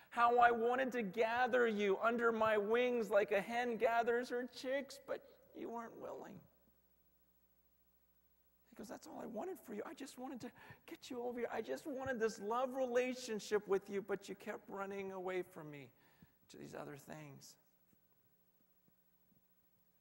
how 0.09 0.39
I 0.39 0.51
wanted 0.51 0.91
to 0.93 1.03
gather 1.03 1.67
you 1.69 1.99
under 2.03 2.33
my 2.33 2.57
wings 2.57 3.11
like 3.11 3.31
a 3.31 3.43
hen 3.43 3.77
gathers 3.77 4.31
her 4.31 4.49
chicks, 4.59 4.99
but 5.07 5.21
you 5.55 5.69
weren't 5.69 6.01
willing. 6.01 6.33
He 8.71 8.77
goes, 8.77 8.89
That's 8.89 9.07
all 9.07 9.21
I 9.23 9.27
wanted 9.27 9.59
for 9.67 9.75
you. 9.75 9.83
I 9.85 9.93
just 9.93 10.19
wanted 10.19 10.41
to 10.41 10.51
get 10.89 11.11
you 11.11 11.23
over 11.23 11.41
here. 11.41 11.49
I 11.53 11.61
just 11.61 11.87
wanted 11.87 12.19
this 12.19 12.41
love 12.41 12.75
relationship 12.75 13.69
with 13.69 13.91
you, 13.91 14.01
but 14.01 14.31
you 14.31 14.35
kept 14.35 14.67
running 14.67 15.13
away 15.13 15.43
from 15.43 15.71
me 15.71 15.89
to 16.53 16.57
these 16.57 16.75
other 16.75 16.97
things. 17.07 17.55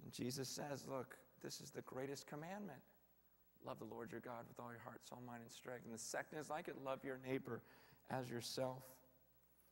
And 0.04 0.12
Jesus 0.12 0.50
says, 0.50 0.86
Look, 0.88 1.18
this 1.44 1.62
is 1.62 1.72
the 1.72 1.82
greatest 1.82 2.28
commandment. 2.28 2.80
Love 3.66 3.80
the 3.80 3.86
Lord 3.86 4.12
your 4.12 4.22
God 4.22 4.46
with 4.48 4.60
all 4.60 4.72
your 4.72 4.82
heart, 4.82 5.02
soul, 5.08 5.20
mind, 5.26 5.42
and 5.44 5.52
strength. 5.52 5.86
And 5.86 5.94
the 5.94 6.00
second 6.00 6.40
is 6.40 6.50
like 6.50 6.68
it 6.68 6.76
love 6.84 7.04
your 7.04 7.20
neighbor 7.28 7.62
as 8.10 8.30
yourself. 8.30 8.84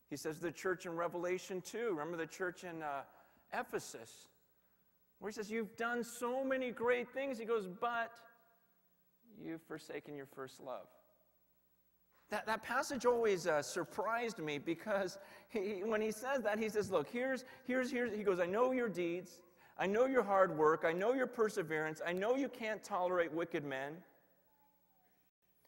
He 0.09 0.15
says 0.15 0.39
the 0.39 0.51
church 0.51 0.85
in 0.85 0.95
Revelation 0.95 1.61
2. 1.61 1.89
Remember 1.91 2.17
the 2.17 2.27
church 2.27 2.63
in 2.63 2.81
uh, 2.81 3.01
Ephesus, 3.53 4.27
where 5.19 5.29
he 5.29 5.33
says, 5.33 5.49
You've 5.49 5.75
done 5.75 6.03
so 6.03 6.43
many 6.43 6.71
great 6.71 7.09
things. 7.09 7.37
He 7.37 7.45
goes, 7.45 7.67
But 7.67 8.11
you've 9.43 9.61
forsaken 9.63 10.15
your 10.15 10.25
first 10.25 10.59
love. 10.59 10.87
That, 12.29 12.45
that 12.45 12.61
passage 12.61 13.05
always 13.05 13.47
uh, 13.47 13.63
surprised 13.63 14.37
me 14.37 14.59
because 14.59 15.17
he, 15.47 15.81
when 15.83 15.99
he 15.99 16.11
says 16.11 16.43
that, 16.43 16.59
he 16.59 16.69
says, 16.69 16.91
Look, 16.91 17.09
here's, 17.09 17.43
here's, 17.65 17.91
here's, 17.91 18.15
he 18.15 18.23
goes, 18.23 18.39
I 18.39 18.45
know 18.45 18.71
your 18.71 18.89
deeds. 18.89 19.39
I 19.79 19.87
know 19.87 20.05
your 20.05 20.23
hard 20.23 20.57
work. 20.57 20.83
I 20.85 20.91
know 20.91 21.13
your 21.13 21.25
perseverance. 21.25 22.01
I 22.05 22.11
know 22.11 22.35
you 22.35 22.49
can't 22.49 22.83
tolerate 22.83 23.31
wicked 23.31 23.63
men. 23.63 23.93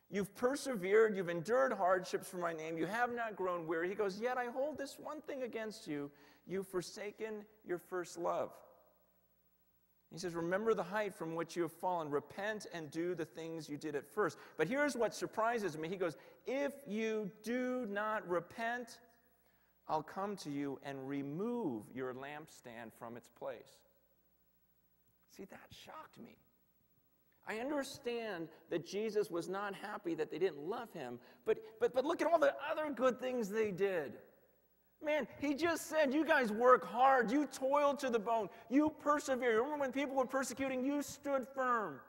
You've 0.09 0.35
persevered. 0.35 1.15
You've 1.15 1.29
endured 1.29 1.71
hardships 1.71 2.27
for 2.27 2.37
my 2.37 2.51
name. 2.51 2.77
You 2.77 2.85
have 2.85 3.15
not 3.15 3.37
grown 3.37 3.65
weary. 3.65 3.87
He 3.87 3.95
goes, 3.95 4.19
Yet 4.19 4.37
I 4.37 4.47
hold 4.47 4.77
this 4.77 4.97
one 4.99 5.21
thing 5.21 5.43
against 5.43 5.87
you. 5.87 6.11
You've 6.45 6.67
forsaken 6.67 7.45
your 7.65 7.77
first 7.77 8.17
love. 8.17 8.51
He 10.11 10.19
says, 10.19 10.35
Remember 10.35 10.73
the 10.73 10.83
height 10.83 11.13
from 11.13 11.33
which 11.33 11.55
you 11.55 11.61
have 11.61 11.71
fallen. 11.71 12.09
Repent 12.09 12.67
and 12.73 12.91
do 12.91 13.15
the 13.15 13.23
things 13.23 13.69
you 13.69 13.77
did 13.77 13.95
at 13.95 14.05
first. 14.05 14.37
But 14.57 14.67
here's 14.67 14.97
what 14.97 15.15
surprises 15.15 15.77
me. 15.77 15.87
He 15.87 15.95
goes, 15.95 16.17
If 16.45 16.73
you 16.85 17.31
do 17.43 17.87
not 17.89 18.27
repent, 18.27 18.99
I'll 19.87 20.03
come 20.03 20.35
to 20.37 20.49
you 20.49 20.79
and 20.83 21.07
remove 21.07 21.83
your 21.93 22.13
lampstand 22.13 22.91
from 22.99 23.15
its 23.15 23.29
place. 23.29 23.79
See, 25.35 25.45
that 25.45 25.59
shocked 25.69 26.19
me. 26.19 26.37
I 27.47 27.57
understand 27.57 28.49
that 28.69 28.85
Jesus 28.85 29.31
was 29.31 29.49
not 29.49 29.73
happy 29.73 30.13
that 30.15 30.29
they 30.29 30.37
didn't 30.37 30.59
love 30.59 30.91
him, 30.93 31.19
but, 31.45 31.57
but, 31.79 31.93
but 31.93 32.05
look 32.05 32.21
at 32.21 32.31
all 32.31 32.37
the 32.37 32.53
other 32.69 32.91
good 32.93 33.19
things 33.19 33.49
they 33.49 33.71
did. 33.71 34.13
Man, 35.03 35.27
he 35.39 35.55
just 35.55 35.89
said, 35.89 36.13
You 36.13 36.23
guys 36.23 36.51
work 36.51 36.85
hard. 36.85 37.31
You 37.31 37.47
toiled 37.47 37.97
to 37.99 38.09
the 38.09 38.19
bone. 38.19 38.49
You 38.69 38.93
persevere. 39.01 39.57
Remember 39.57 39.79
when 39.79 39.91
people 39.91 40.15
were 40.15 40.27
persecuting, 40.27 40.85
you 40.85 41.01
stood 41.01 41.47
firm. 41.55 41.99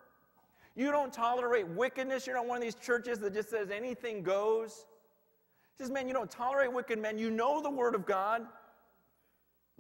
You 0.75 0.91
don't 0.91 1.13
tolerate 1.13 1.67
wickedness. 1.69 2.27
You're 2.27 2.37
not 2.37 2.47
one 2.47 2.59
of 2.59 2.63
these 2.63 2.75
churches 2.75 3.19
that 3.21 3.33
just 3.33 3.49
says 3.49 3.71
anything 3.71 4.23
goes. 4.23 4.87
He 5.79 5.85
says, 5.85 5.91
Man, 5.91 6.07
you 6.07 6.13
don't 6.13 6.31
tolerate 6.31 6.71
wicked 6.71 6.99
men. 6.99 7.17
You 7.17 7.31
know 7.31 7.63
the 7.63 7.71
word 7.71 7.95
of 7.95 8.05
God. 8.05 8.47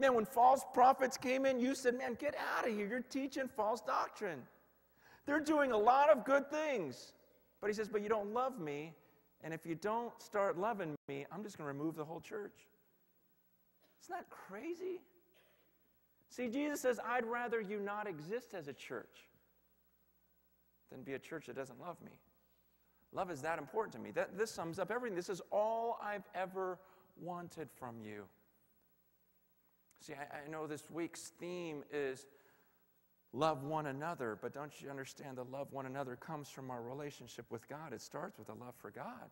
Man, 0.02 0.14
when 0.14 0.24
false 0.24 0.64
prophets 0.74 1.16
came 1.16 1.46
in, 1.46 1.60
you 1.60 1.76
said, 1.76 1.96
Man, 1.96 2.16
get 2.18 2.34
out 2.56 2.66
of 2.66 2.74
here. 2.74 2.88
You're 2.88 3.02
teaching 3.02 3.48
false 3.56 3.80
doctrine. 3.80 4.42
They're 5.26 5.38
doing 5.38 5.70
a 5.70 5.78
lot 5.78 6.10
of 6.10 6.24
good 6.24 6.50
things. 6.50 7.12
But 7.60 7.68
he 7.68 7.72
says, 7.72 7.88
But 7.88 8.02
you 8.02 8.08
don't 8.08 8.34
love 8.34 8.58
me. 8.58 8.94
And 9.44 9.54
if 9.54 9.64
you 9.64 9.76
don't 9.76 10.12
start 10.20 10.58
loving 10.58 10.96
me, 11.06 11.24
I'm 11.30 11.44
just 11.44 11.56
going 11.56 11.68
to 11.68 11.72
remove 11.72 11.94
the 11.94 12.04
whole 12.04 12.18
church. 12.18 12.66
Isn't 14.02 14.16
that 14.16 14.28
crazy? 14.28 15.00
See, 16.28 16.48
Jesus 16.48 16.80
says, 16.80 16.98
I'd 17.06 17.24
rather 17.24 17.60
you 17.60 17.78
not 17.78 18.08
exist 18.08 18.54
as 18.54 18.66
a 18.66 18.72
church 18.72 19.28
than 20.90 21.02
be 21.02 21.12
a 21.12 21.18
church 21.20 21.46
that 21.46 21.54
doesn't 21.54 21.80
love 21.80 21.98
me. 22.04 22.18
Love 23.12 23.30
is 23.30 23.40
that 23.42 23.60
important 23.60 23.92
to 23.92 24.00
me. 24.00 24.10
That, 24.10 24.36
this 24.36 24.50
sums 24.50 24.80
up 24.80 24.90
everything. 24.90 25.14
This 25.14 25.28
is 25.28 25.42
all 25.52 26.00
I've 26.02 26.28
ever 26.34 26.80
wanted 27.20 27.68
from 27.78 28.00
you. 28.04 28.24
See, 30.02 30.14
I, 30.14 30.46
I 30.46 30.50
know 30.50 30.66
this 30.66 30.90
week's 30.90 31.28
theme 31.38 31.84
is 31.92 32.26
love 33.32 33.62
one 33.62 33.86
another, 33.86 34.36
but 34.42 34.52
don't 34.52 34.72
you 34.82 34.90
understand 34.90 35.38
the 35.38 35.44
love 35.44 35.68
one 35.70 35.86
another 35.86 36.16
comes 36.16 36.48
from 36.48 36.72
our 36.72 36.82
relationship 36.82 37.44
with 37.50 37.68
God? 37.68 37.92
It 37.92 38.00
starts 38.00 38.36
with 38.36 38.48
a 38.48 38.54
love 38.54 38.74
for 38.78 38.90
God. 38.90 39.30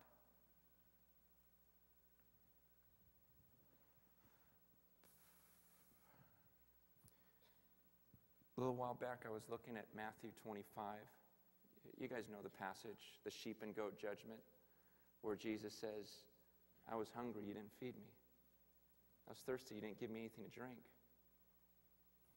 A 8.57 8.61
little 8.61 8.75
while 8.75 8.93
back, 8.93 9.23
I 9.27 9.29
was 9.29 9.43
looking 9.49 9.75
at 9.75 9.87
Matthew 9.93 10.29
25. 10.41 10.95
You 11.99 12.07
guys 12.07 12.29
know 12.31 12.37
the 12.41 12.49
passage, 12.49 13.19
the 13.25 13.31
sheep 13.31 13.57
and 13.61 13.75
goat 13.75 13.99
judgment, 13.99 14.39
where 15.21 15.35
Jesus 15.35 15.73
says, 15.73 16.23
I 16.89 16.95
was 16.95 17.09
hungry, 17.13 17.43
you 17.45 17.53
didn't 17.53 17.73
feed 17.77 17.95
me. 17.97 18.20
I 19.31 19.33
was 19.33 19.39
thirsty, 19.45 19.75
you 19.75 19.81
didn't 19.81 19.97
give 19.97 20.09
me 20.09 20.19
anything 20.19 20.43
to 20.43 20.49
drink. 20.49 20.79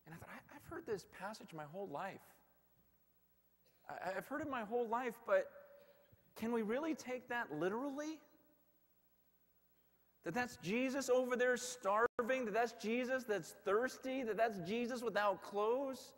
And 0.06 0.14
I 0.14 0.16
thought, 0.16 0.28
I, 0.30 0.54
have 0.54 0.62
heard 0.70 0.86
this 0.86 1.06
passage 1.18 1.48
my 1.52 1.64
whole 1.64 1.88
life. 1.88 2.20
I, 3.90 4.16
I've 4.16 4.28
heard 4.28 4.42
it 4.42 4.48
my 4.48 4.60
whole 4.60 4.86
life, 4.86 5.14
but 5.26 5.50
can 6.36 6.52
we 6.52 6.62
really 6.62 6.94
take 6.94 7.28
that 7.30 7.52
literally? 7.52 8.20
That 10.24 10.34
that's 10.34 10.56
Jesus 10.58 11.10
over 11.10 11.34
there 11.34 11.56
starving, 11.56 12.44
that 12.44 12.54
that's 12.54 12.74
Jesus 12.74 13.24
that's 13.24 13.56
thirsty, 13.64 14.22
that 14.22 14.36
that's 14.36 14.60
Jesus 14.60 15.02
without 15.02 15.42
clothes. 15.42 16.12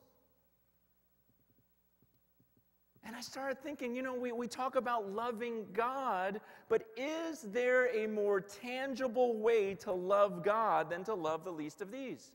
And 3.07 3.15
I 3.15 3.21
started 3.21 3.63
thinking, 3.63 3.95
you 3.95 4.03
know, 4.03 4.15
we, 4.15 4.33
we 4.33 4.49
talk 4.49 4.75
about 4.75 5.13
loving 5.13 5.65
God, 5.73 6.41
but 6.69 6.89
is 6.97 7.43
there 7.43 7.95
a 7.97 8.09
more 8.09 8.41
tangible 8.41 9.37
way 9.37 9.75
to 9.77 9.93
love 9.93 10.43
God 10.43 10.91
than 10.91 11.05
to 11.05 11.15
love 11.15 11.45
the 11.45 11.53
least 11.53 11.81
of 11.81 11.93
these? 11.93 12.33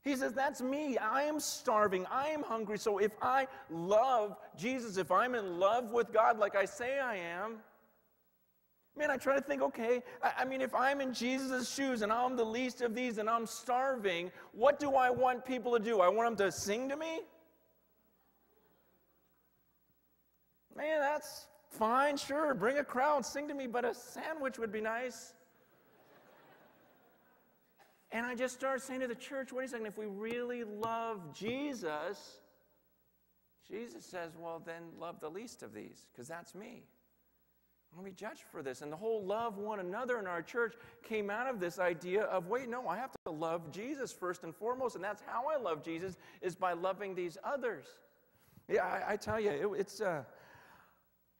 He 0.00 0.16
says, 0.16 0.32
That's 0.32 0.62
me. 0.62 0.96
I 0.96 1.24
am 1.24 1.40
starving. 1.40 2.06
I 2.10 2.28
am 2.28 2.42
hungry. 2.42 2.78
So 2.78 2.98
if 2.98 3.12
I 3.20 3.48
love 3.68 4.38
Jesus, 4.56 4.96
if 4.96 5.12
I'm 5.12 5.34
in 5.34 5.58
love 5.58 5.92
with 5.92 6.10
God 6.10 6.38
like 6.38 6.56
I 6.56 6.64
say 6.64 7.00
I 7.00 7.16
am, 7.16 7.56
Man, 8.96 9.10
I 9.10 9.16
try 9.16 9.34
to 9.34 9.40
think, 9.40 9.60
okay, 9.60 10.04
I, 10.22 10.32
I, 10.38 10.44
mean, 10.44 10.60
if 10.60 10.72
I'm 10.72 11.00
in 11.00 11.12
Jesus' 11.12 11.68
shoes 11.74 12.02
and 12.02 12.12
I'm 12.12 12.36
the 12.36 12.44
least 12.44 12.80
of 12.80 12.94
these 12.94 13.18
and 13.18 13.28
I'm 13.28 13.44
starving, 13.44 14.30
what 14.52 14.78
do 14.78 14.94
I 14.94 15.10
want 15.10 15.44
people 15.44 15.72
to 15.72 15.80
do? 15.80 16.00
I 16.00 16.08
want 16.08 16.38
them 16.38 16.46
to 16.46 16.52
sing 16.56 16.88
to 16.90 16.96
me? 16.96 17.22
Man, 20.76 21.00
that's 21.00 21.46
fine, 21.68 22.16
sure. 22.16 22.54
Bring 22.54 22.78
a 22.78 22.84
crowd, 22.84 23.24
sing 23.24 23.48
to 23.48 23.54
me, 23.54 23.66
but 23.66 23.84
a 23.84 23.94
sandwich 23.94 24.58
would 24.58 24.72
be 24.72 24.80
nice. 24.80 25.32
and 28.10 28.26
I 28.26 28.34
just 28.34 28.54
started 28.54 28.82
saying 28.82 29.00
to 29.00 29.08
the 29.08 29.14
church, 29.14 29.52
wait 29.52 29.66
a 29.66 29.68
second, 29.68 29.86
if 29.86 29.98
we 29.98 30.06
really 30.06 30.64
love 30.64 31.32
Jesus, 31.32 32.38
Jesus 33.68 34.04
says, 34.04 34.32
well, 34.38 34.62
then 34.64 34.82
love 34.98 35.20
the 35.20 35.28
least 35.28 35.62
of 35.62 35.72
these, 35.72 36.06
because 36.12 36.28
that's 36.28 36.54
me. 36.54 36.82
Let 37.96 38.04
me 38.04 38.12
judge 38.16 38.38
for 38.50 38.62
this. 38.62 38.82
And 38.82 38.90
the 38.90 38.96
whole 38.96 39.24
love 39.24 39.56
one 39.58 39.78
another 39.78 40.18
in 40.18 40.26
our 40.26 40.42
church 40.42 40.74
came 41.04 41.30
out 41.30 41.48
of 41.48 41.60
this 41.60 41.78
idea 41.78 42.22
of 42.24 42.48
wait, 42.48 42.68
no, 42.68 42.88
I 42.88 42.96
have 42.96 43.12
to 43.24 43.30
love 43.30 43.70
Jesus 43.70 44.12
first 44.12 44.42
and 44.42 44.54
foremost. 44.54 44.96
And 44.96 45.04
that's 45.04 45.22
how 45.24 45.44
I 45.46 45.60
love 45.60 45.84
Jesus, 45.84 46.16
is 46.42 46.56
by 46.56 46.72
loving 46.72 47.14
these 47.14 47.38
others. 47.44 47.86
Yeah, 48.68 48.84
I, 48.84 49.12
I 49.12 49.16
tell 49.16 49.38
you, 49.38 49.50
it, 49.50 49.80
it's, 49.80 50.00
uh, 50.00 50.24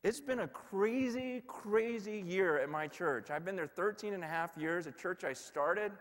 it's 0.05 0.21
been 0.21 0.41
a 0.41 0.49
crazy, 0.49 1.43
crazy 1.47 2.23
year 2.27 2.59
at 2.59 2.69
my 2.69 2.87
church. 2.87 3.31
I've 3.31 3.43
been 3.43 3.57
there 3.57 3.67
13 3.67 4.13
and 4.13 4.23
a 4.23 4.27
half 4.27 4.55
years, 4.55 4.87
a 4.87 4.93
church 4.93 5.25
I 5.25 5.33
started 5.33 5.93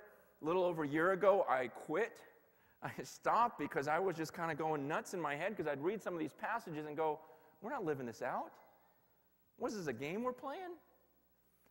a 0.42 0.46
little 0.46 0.66
over 0.66 0.84
a 0.84 0.88
year 0.88 1.14
ago. 1.14 1.46
I 1.50 1.68
quit. 1.68 2.20
I 2.84 2.92
stopped 3.02 3.58
because 3.58 3.88
I 3.88 4.00
was 4.00 4.18
just 4.18 4.34
kind 4.34 4.52
of 4.52 4.58
going 4.58 4.90
nuts 4.90 5.14
in 5.14 5.22
my 5.22 5.38
head 5.38 5.56
because 5.56 5.72
I'd 5.72 5.82
read 5.82 6.04
some 6.04 6.14
of 6.14 6.20
these 6.20 6.34
passages 6.34 6.86
and 6.86 6.98
go, 6.98 7.18
we're 7.62 7.70
not 7.70 7.86
living 7.86 8.06
this 8.06 8.22
out. 8.22 8.52
What 9.58 9.72
is 9.72 9.78
this, 9.78 9.88
a 9.88 9.94
game 9.94 10.22
we're 10.22 10.34
playing? 10.34 10.76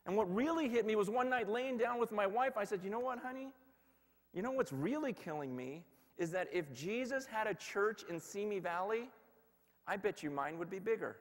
And 0.07 0.17
what 0.17 0.35
really 0.35 0.71
hit 0.71 0.87
me 0.87 0.97
was 0.97 1.11
one 1.11 1.29
night 1.29 1.51
laying 1.51 1.77
down 1.77 2.01
with 2.01 2.13
my 2.13 2.27
wife, 2.27 2.57
I 2.57 2.65
said, 2.65 2.81
You 2.83 2.89
know 2.89 2.99
what, 2.99 3.19
honey? 3.19 3.53
You 4.33 4.41
know 4.41 4.53
what's 4.53 4.73
really 4.73 5.13
killing 5.13 5.55
me 5.55 5.85
is 6.17 6.31
that 6.31 6.49
if 6.51 6.73
Jesus 6.73 7.27
had 7.27 7.47
a 7.47 7.55
church 7.55 8.05
in 8.09 8.19
Simi 8.19 8.59
Valley, 8.59 9.11
I 9.87 9.99
bet 9.99 10.23
you 10.23 10.31
mine 10.31 10.59
would 10.59 10.71
be 10.71 10.79
bigger. 10.79 11.17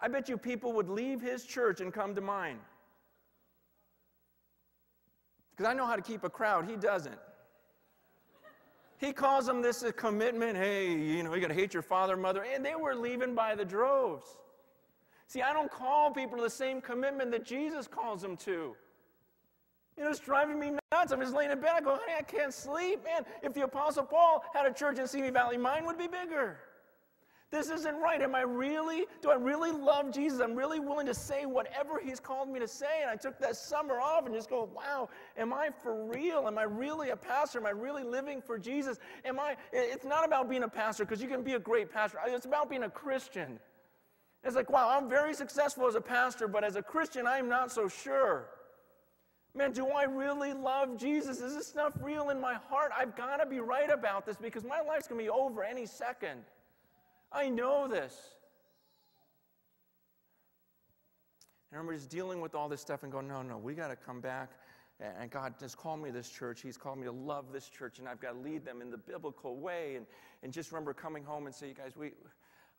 I 0.00 0.08
bet 0.08 0.28
you 0.28 0.36
people 0.36 0.72
would 0.74 0.88
leave 0.88 1.20
his 1.20 1.44
church 1.44 1.80
and 1.80 1.92
come 1.92 2.14
to 2.14 2.20
mine. 2.20 2.58
Because 5.56 5.70
I 5.70 5.74
know 5.74 5.86
how 5.86 5.96
to 5.96 6.02
keep 6.02 6.22
a 6.24 6.30
crowd, 6.30 6.68
he 6.68 6.76
doesn't. 6.76 7.18
He 8.98 9.12
calls 9.12 9.46
them 9.46 9.62
this 9.62 9.82
a 9.82 9.92
commitment. 9.92 10.56
Hey, 10.56 10.90
you 10.90 11.22
know, 11.22 11.34
you 11.34 11.40
got 11.40 11.48
to 11.48 11.54
hate 11.54 11.74
your 11.74 11.82
father, 11.82 12.16
mother. 12.16 12.44
And 12.44 12.64
they 12.64 12.74
were 12.74 12.94
leaving 12.94 13.34
by 13.34 13.54
the 13.54 13.64
droves. 13.64 14.36
See, 15.26 15.42
I 15.42 15.52
don't 15.52 15.70
call 15.70 16.12
people 16.12 16.38
to 16.38 16.44
the 16.44 16.50
same 16.50 16.80
commitment 16.80 17.30
that 17.32 17.44
Jesus 17.44 17.86
calls 17.86 18.22
them 18.22 18.36
to. 18.38 18.74
You 19.96 20.04
know, 20.04 20.10
it's 20.10 20.20
driving 20.20 20.58
me 20.58 20.72
nuts. 20.92 21.12
I'm 21.12 21.20
just 21.20 21.34
laying 21.34 21.50
in 21.50 21.60
bed. 21.60 21.72
I 21.74 21.80
go, 21.80 21.90
honey, 21.90 22.12
I 22.18 22.22
can't 22.22 22.52
sleep. 22.52 23.02
Man, 23.04 23.24
if 23.42 23.54
the 23.54 23.62
Apostle 23.62 24.04
Paul 24.04 24.44
had 24.54 24.66
a 24.66 24.72
church 24.72 24.98
in 24.98 25.06
Simi 25.06 25.30
Valley, 25.30 25.56
mine 25.56 25.86
would 25.86 25.98
be 25.98 26.06
bigger. 26.06 26.58
This 27.52 27.70
isn't 27.70 27.96
right. 27.96 28.20
Am 28.20 28.34
I 28.34 28.40
really, 28.40 29.06
do 29.22 29.30
I 29.30 29.36
really 29.36 29.70
love 29.70 30.12
Jesus? 30.12 30.40
I'm 30.40 30.56
really 30.56 30.80
willing 30.80 31.06
to 31.06 31.14
say 31.14 31.46
whatever 31.46 32.00
he's 32.00 32.18
called 32.18 32.48
me 32.48 32.58
to 32.58 32.66
say. 32.66 33.02
And 33.02 33.10
I 33.10 33.14
took 33.14 33.38
that 33.38 33.54
summer 33.54 34.00
off 34.00 34.26
and 34.26 34.34
just 34.34 34.50
go, 34.50 34.68
wow, 34.74 35.08
am 35.36 35.52
I 35.52 35.70
for 35.82 36.06
real? 36.06 36.48
Am 36.48 36.58
I 36.58 36.64
really 36.64 37.10
a 37.10 37.16
pastor? 37.16 37.60
Am 37.60 37.66
I 37.66 37.70
really 37.70 38.02
living 38.02 38.42
for 38.42 38.58
Jesus? 38.58 38.98
Am 39.24 39.38
I, 39.38 39.56
it's 39.72 40.04
not 40.04 40.24
about 40.24 40.50
being 40.50 40.64
a 40.64 40.68
pastor 40.68 41.04
because 41.04 41.22
you 41.22 41.28
can 41.28 41.42
be 41.42 41.54
a 41.54 41.58
great 41.58 41.92
pastor. 41.92 42.18
It's 42.26 42.46
about 42.46 42.68
being 42.68 42.82
a 42.82 42.90
Christian. 42.90 43.60
It's 44.42 44.56
like, 44.56 44.68
wow, 44.68 44.88
I'm 44.90 45.08
very 45.08 45.34
successful 45.34 45.86
as 45.86 45.94
a 45.94 46.00
pastor, 46.00 46.48
but 46.48 46.64
as 46.64 46.74
a 46.74 46.82
Christian, 46.82 47.28
I'm 47.28 47.48
not 47.48 47.70
so 47.70 47.88
sure. 47.88 48.48
Man, 49.54 49.70
do 49.70 49.86
I 49.88 50.02
really 50.02 50.52
love 50.52 50.98
Jesus? 50.98 51.40
Is 51.40 51.54
this 51.54 51.66
stuff 51.68 51.92
real 52.00 52.30
in 52.30 52.40
my 52.40 52.54
heart? 52.54 52.90
I've 52.96 53.16
got 53.16 53.36
to 53.38 53.46
be 53.46 53.60
right 53.60 53.90
about 53.90 54.26
this 54.26 54.36
because 54.36 54.64
my 54.64 54.80
life's 54.80 55.06
going 55.06 55.18
to 55.18 55.24
be 55.24 55.30
over 55.30 55.62
any 55.62 55.86
second. 55.86 56.42
I 57.36 57.50
know 57.50 57.86
this. 57.86 58.16
And 61.70 61.76
I 61.76 61.80
remember 61.80 61.94
just 61.94 62.08
dealing 62.08 62.40
with 62.40 62.54
all 62.54 62.68
this 62.68 62.80
stuff 62.80 63.02
and 63.02 63.12
going, 63.12 63.28
no, 63.28 63.42
no, 63.42 63.58
we 63.58 63.74
got 63.74 63.88
to 63.88 63.96
come 63.96 64.20
back. 64.20 64.52
And 64.98 65.30
God 65.30 65.54
has 65.60 65.74
called 65.74 66.00
me 66.00 66.08
to 66.08 66.14
this 66.14 66.30
church. 66.30 66.62
He's 66.62 66.78
called 66.78 66.96
me 66.96 67.04
to 67.04 67.12
love 67.12 67.52
this 67.52 67.68
church, 67.68 67.98
and 67.98 68.08
I've 68.08 68.20
got 68.20 68.32
to 68.32 68.38
lead 68.38 68.64
them 68.64 68.80
in 68.80 68.90
the 68.90 68.96
biblical 68.96 69.58
way. 69.58 69.96
And, 69.96 70.06
and 70.42 70.50
just 70.50 70.72
remember 70.72 70.94
coming 70.94 71.22
home 71.22 71.44
and 71.44 71.54
say, 71.54 71.68
you 71.68 71.74
guys, 71.74 71.92
we, 71.94 72.12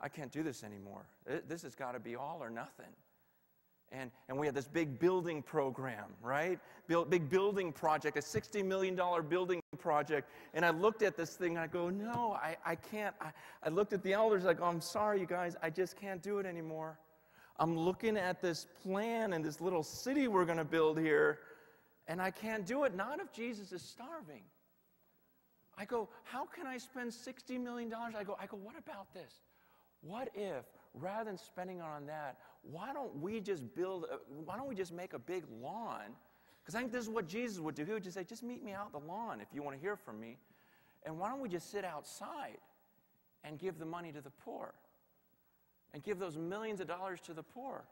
I 0.02 0.10
can't 0.10 0.32
do 0.32 0.42
this 0.42 0.64
anymore. 0.64 1.06
This 1.48 1.62
has 1.62 1.76
got 1.76 1.92
to 1.92 2.00
be 2.00 2.16
all 2.16 2.40
or 2.42 2.50
nothing. 2.50 2.88
And, 3.92 4.12
and 4.28 4.38
we 4.38 4.46
had 4.46 4.54
this 4.54 4.68
big 4.68 5.00
building 5.00 5.42
program, 5.42 6.06
right? 6.22 6.60
Build, 6.88 7.10
big 7.10 7.30
building 7.30 7.72
project, 7.72 8.18
a 8.18 8.22
$60 8.22 8.66
million 8.66 9.00
building 9.30 9.62
project. 9.80 10.30
And 10.54 10.66
I 10.66 10.72
looked 10.72 11.04
at 11.04 11.16
this 11.16 11.36
thing 11.36 11.52
and 11.52 11.60
I 11.60 11.68
go, 11.68 11.90
no, 11.90 12.38
I, 12.42 12.58
I 12.66 12.76
can't. 12.76 13.16
I, 13.22 13.32
I 13.64 13.70
looked 13.70 13.94
at 13.94 14.04
the 14.04 14.14
elders 14.14 14.46
I 14.46 14.54
go, 14.54 14.66
oh, 14.66 14.68
I'm 14.68 14.82
sorry, 14.82 15.22
you 15.22 15.26
guys, 15.26 15.56
I 15.64 15.70
just 15.70 16.00
can't 16.00 16.22
do 16.22 16.40
it 16.40 16.46
anymore. 16.46 17.00
I'm 17.60 17.78
looking 17.78 18.18
at 18.18 18.42
this 18.42 18.68
plan 18.84 19.34
and 19.34 19.44
this 19.44 19.62
little 19.62 19.84
city 19.84 20.28
we're 20.28 20.46
going 20.46 20.60
to 20.60 20.66
build 20.66 21.00
here, 21.00 21.40
and 22.08 22.22
I 22.22 22.30
can't 22.30 22.66
do 22.66 22.84
it. 22.84 22.96
Not 22.96 23.20
if 23.20 23.32
Jesus 23.34 23.72
is 23.72 23.82
starving. 23.82 24.44
I 25.78 25.86
go, 25.86 26.10
how 26.24 26.46
can 26.46 26.68
I 26.68 26.78
spend 26.78 27.12
$60 27.12 27.62
million? 27.62 27.92
I 27.94 28.24
go, 28.24 28.38
I 28.40 28.46
go, 28.46 28.58
what 28.58 28.76
about 28.78 29.14
this? 29.14 29.42
What 30.02 30.30
if, 30.36 30.66
rather 30.94 31.26
than 31.26 31.38
spending 31.38 31.82
on 31.82 32.06
that, 32.08 32.38
why 32.72 32.94
don't 32.94 33.16
we 33.22 33.40
just 33.40 33.74
build, 33.76 34.06
a, 34.06 34.18
why 34.46 34.58
don't 34.58 34.68
we 34.68 34.76
just 34.76 34.94
make 34.94 35.14
a 35.14 35.20
big 35.20 35.44
lawn? 35.62 36.16
Because 36.62 36.76
I 36.76 36.80
think 36.80 36.92
this 36.92 37.04
is 37.04 37.10
what 37.10 37.28
Jesus 37.28 37.60
would 37.60 37.76
do. 37.76 37.86
He 37.86 37.94
would 37.94 38.04
just 38.04 38.16
say, 38.16 38.24
just 38.24 38.44
meet 38.44 38.64
me 38.64 38.74
out 38.74 38.92
the 38.92 39.00
lawn 39.00 39.40
if 39.40 39.48
you 39.54 39.64
want 39.64 39.76
to 39.78 39.82
hear 39.82 39.96
from 39.96 40.20
me. 40.20 40.38
And 41.06 41.18
why 41.18 41.30
don't 41.30 41.40
we 41.40 41.48
just 41.48 41.72
sit 41.72 41.86
outside 41.86 42.58
and 43.44 43.58
give 43.58 43.80
the 43.80 43.86
money 43.86 44.12
to 44.12 44.22
the 44.22 44.30
poor? 44.30 44.74
And 45.94 46.04
give 46.04 46.20
those 46.20 46.36
millions 46.36 46.82
of 46.82 46.88
dollars 46.88 47.22
to 47.22 47.34
the 47.34 47.44
poor. 47.44 47.86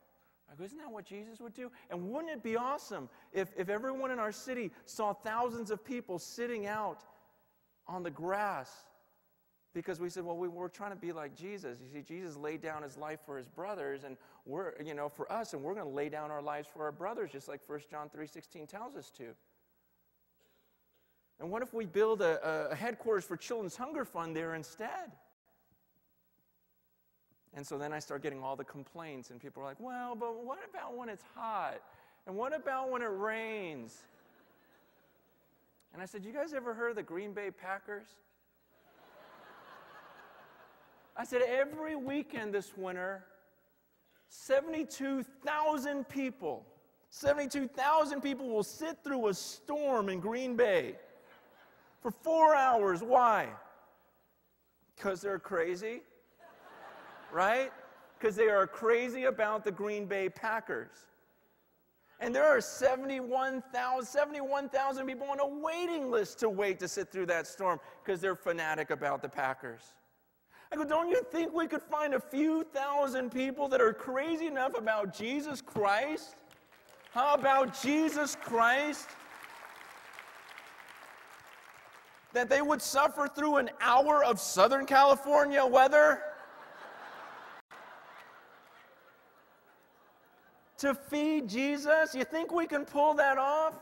I 0.52 0.56
go, 0.56 0.64
isn't 0.64 0.78
that 0.78 0.92
what 0.92 1.06
Jesus 1.06 1.40
would 1.40 1.54
do? 1.54 1.72
And 1.90 2.12
wouldn't 2.12 2.32
it 2.32 2.44
be 2.44 2.56
awesome 2.56 3.10
if, 3.34 3.50
if 3.58 3.70
everyone 3.70 4.12
in 4.12 4.20
our 4.20 4.32
city 4.32 4.72
saw 4.86 5.14
thousands 5.14 5.72
of 5.72 5.84
people 5.84 6.20
sitting 6.20 6.68
out 6.68 7.04
on 7.88 8.04
the 8.04 8.12
grass 8.12 8.70
because 9.76 10.00
we 10.00 10.10
said, 10.10 10.24
well, 10.24 10.38
we, 10.38 10.48
are 10.48 10.70
trying 10.70 10.92
to 10.92 10.96
be 10.96 11.12
like 11.12 11.36
Jesus. 11.36 11.80
You 11.82 11.90
see, 11.92 12.02
Jesus 12.02 12.38
laid 12.38 12.62
down 12.62 12.82
his 12.82 12.98
life 12.98 13.20
for 13.26 13.38
his 13.38 13.46
brothers, 13.46 14.06
and 14.06 14.16
we're, 14.46 14.72
you 14.82 14.94
know, 14.94 15.10
for 15.10 15.30
us, 15.30 15.54
and 15.54 15.62
we're 15.62 15.74
going 15.74 15.86
to 15.86 15.92
lay 15.92 16.08
down 16.08 16.32
our 16.32 16.42
lives 16.42 16.70
for 16.72 16.86
our 16.86 16.94
brothers, 16.94 17.30
just 17.32 17.50
like 17.50 17.60
1 17.68 17.82
John 17.92 18.10
3.16 18.10 18.70
tells 18.70 18.96
us 18.96 19.12
to. 19.18 19.26
And 21.42 21.52
what 21.52 21.62
if 21.62 21.74
we 21.74 21.86
build 21.86 22.22
a, 22.22 22.70
a 22.72 22.76
headquarters 22.76 23.26
for 23.26 23.36
Children's 23.36 23.76
Hunger 23.76 24.06
Fund 24.06 24.34
there 24.34 24.56
instead? 24.56 25.12
And 27.54 27.68
so 27.68 27.78
then 27.78 27.92
I 27.92 28.00
start 28.00 28.24
getting 28.24 28.42
all 28.42 28.56
the 28.56 28.64
complaints, 28.64 29.30
and 29.30 29.42
people 29.42 29.62
are 29.62 29.66
like, 29.66 29.80
well, 29.82 30.16
but 30.16 30.42
what 30.46 30.60
about 30.70 30.96
when 30.96 31.10
it's 31.10 31.24
hot? 31.36 31.82
And 32.28 32.38
what 32.38 32.56
about 32.56 32.90
when 32.90 33.02
it 33.02 33.12
rains? 33.12 34.04
And 35.92 36.02
I 36.02 36.06
said, 36.06 36.24
you 36.24 36.32
guys 36.32 36.54
ever 36.54 36.74
heard 36.74 36.92
of 36.92 36.96
the 36.96 37.04
Green 37.04 37.34
Bay 37.34 37.52
Packers? 37.52 38.08
I 41.18 41.24
said, 41.24 41.42
every 41.44 41.96
weekend 41.96 42.54
this 42.54 42.76
winter, 42.76 43.24
72,000 44.30 46.08
people, 46.10 46.66
72,000 47.10 48.22
people 48.22 48.50
will 48.50 48.64
sit 48.64 48.98
through 49.04 49.28
a 49.30 49.34
storm 49.34 50.10
in 50.10 50.20
Green 50.20 50.56
Bay 50.58 50.96
for 52.02 52.12
four 52.12 52.54
hours. 52.54 53.02
Why? 53.02 53.48
Because 54.96 55.22
they're 55.22 55.40
crazy, 55.40 56.02
right? 57.32 57.72
Because 58.20 58.36
they 58.36 58.50
are 58.50 58.68
crazy 58.68 59.26
about 59.26 59.64
the 59.64 59.72
Green 59.72 60.06
Bay 60.06 60.28
Packers. 60.28 60.92
And 62.20 62.34
there 62.34 62.46
are 62.46 62.62
71,000 62.62 64.06
71, 64.06 64.70
people 65.08 65.28
on 65.30 65.40
a 65.40 65.48
waiting 65.48 66.12
list 66.12 66.40
to 66.40 66.50
wait 66.50 66.80
to 66.80 66.88
sit 66.88 67.12
through 67.12 67.26
that 67.28 67.48
storm 67.48 67.80
because 68.04 68.22
they're 68.22 68.36
fanatic 68.36 68.90
about 68.90 69.22
the 69.22 69.30
Packers. 69.30 69.94
I 70.72 70.76
go, 70.76 70.84
don't 70.84 71.10
you 71.10 71.22
think 71.32 71.54
we 71.54 71.68
could 71.68 71.82
find 71.84 72.14
a 72.16 72.20
few 72.20 72.64
thousand 72.64 73.32
people 73.32 73.68
that 73.70 73.82
are 73.82 73.94
crazy 73.94 74.48
enough 74.48 74.78
about 74.78 75.16
Jesus 75.16 75.62
Christ? 75.62 76.36
How 77.12 77.36
about 77.36 77.80
Jesus 77.82 78.36
Christ? 78.36 79.08
That 82.34 82.50
they 82.50 82.62
would 82.62 82.82
suffer 82.82 83.28
through 83.28 83.58
an 83.58 83.70
hour 83.80 84.24
of 84.24 84.40
Southern 84.40 84.86
California 84.86 85.66
weather? 85.66 86.22
to 90.80 90.94
feed 90.96 91.48
Jesus? 91.48 92.14
You 92.16 92.26
think 92.26 92.52
we 92.52 92.66
can 92.66 92.86
pull 92.86 93.14
that 93.14 93.38
off? 93.38 93.76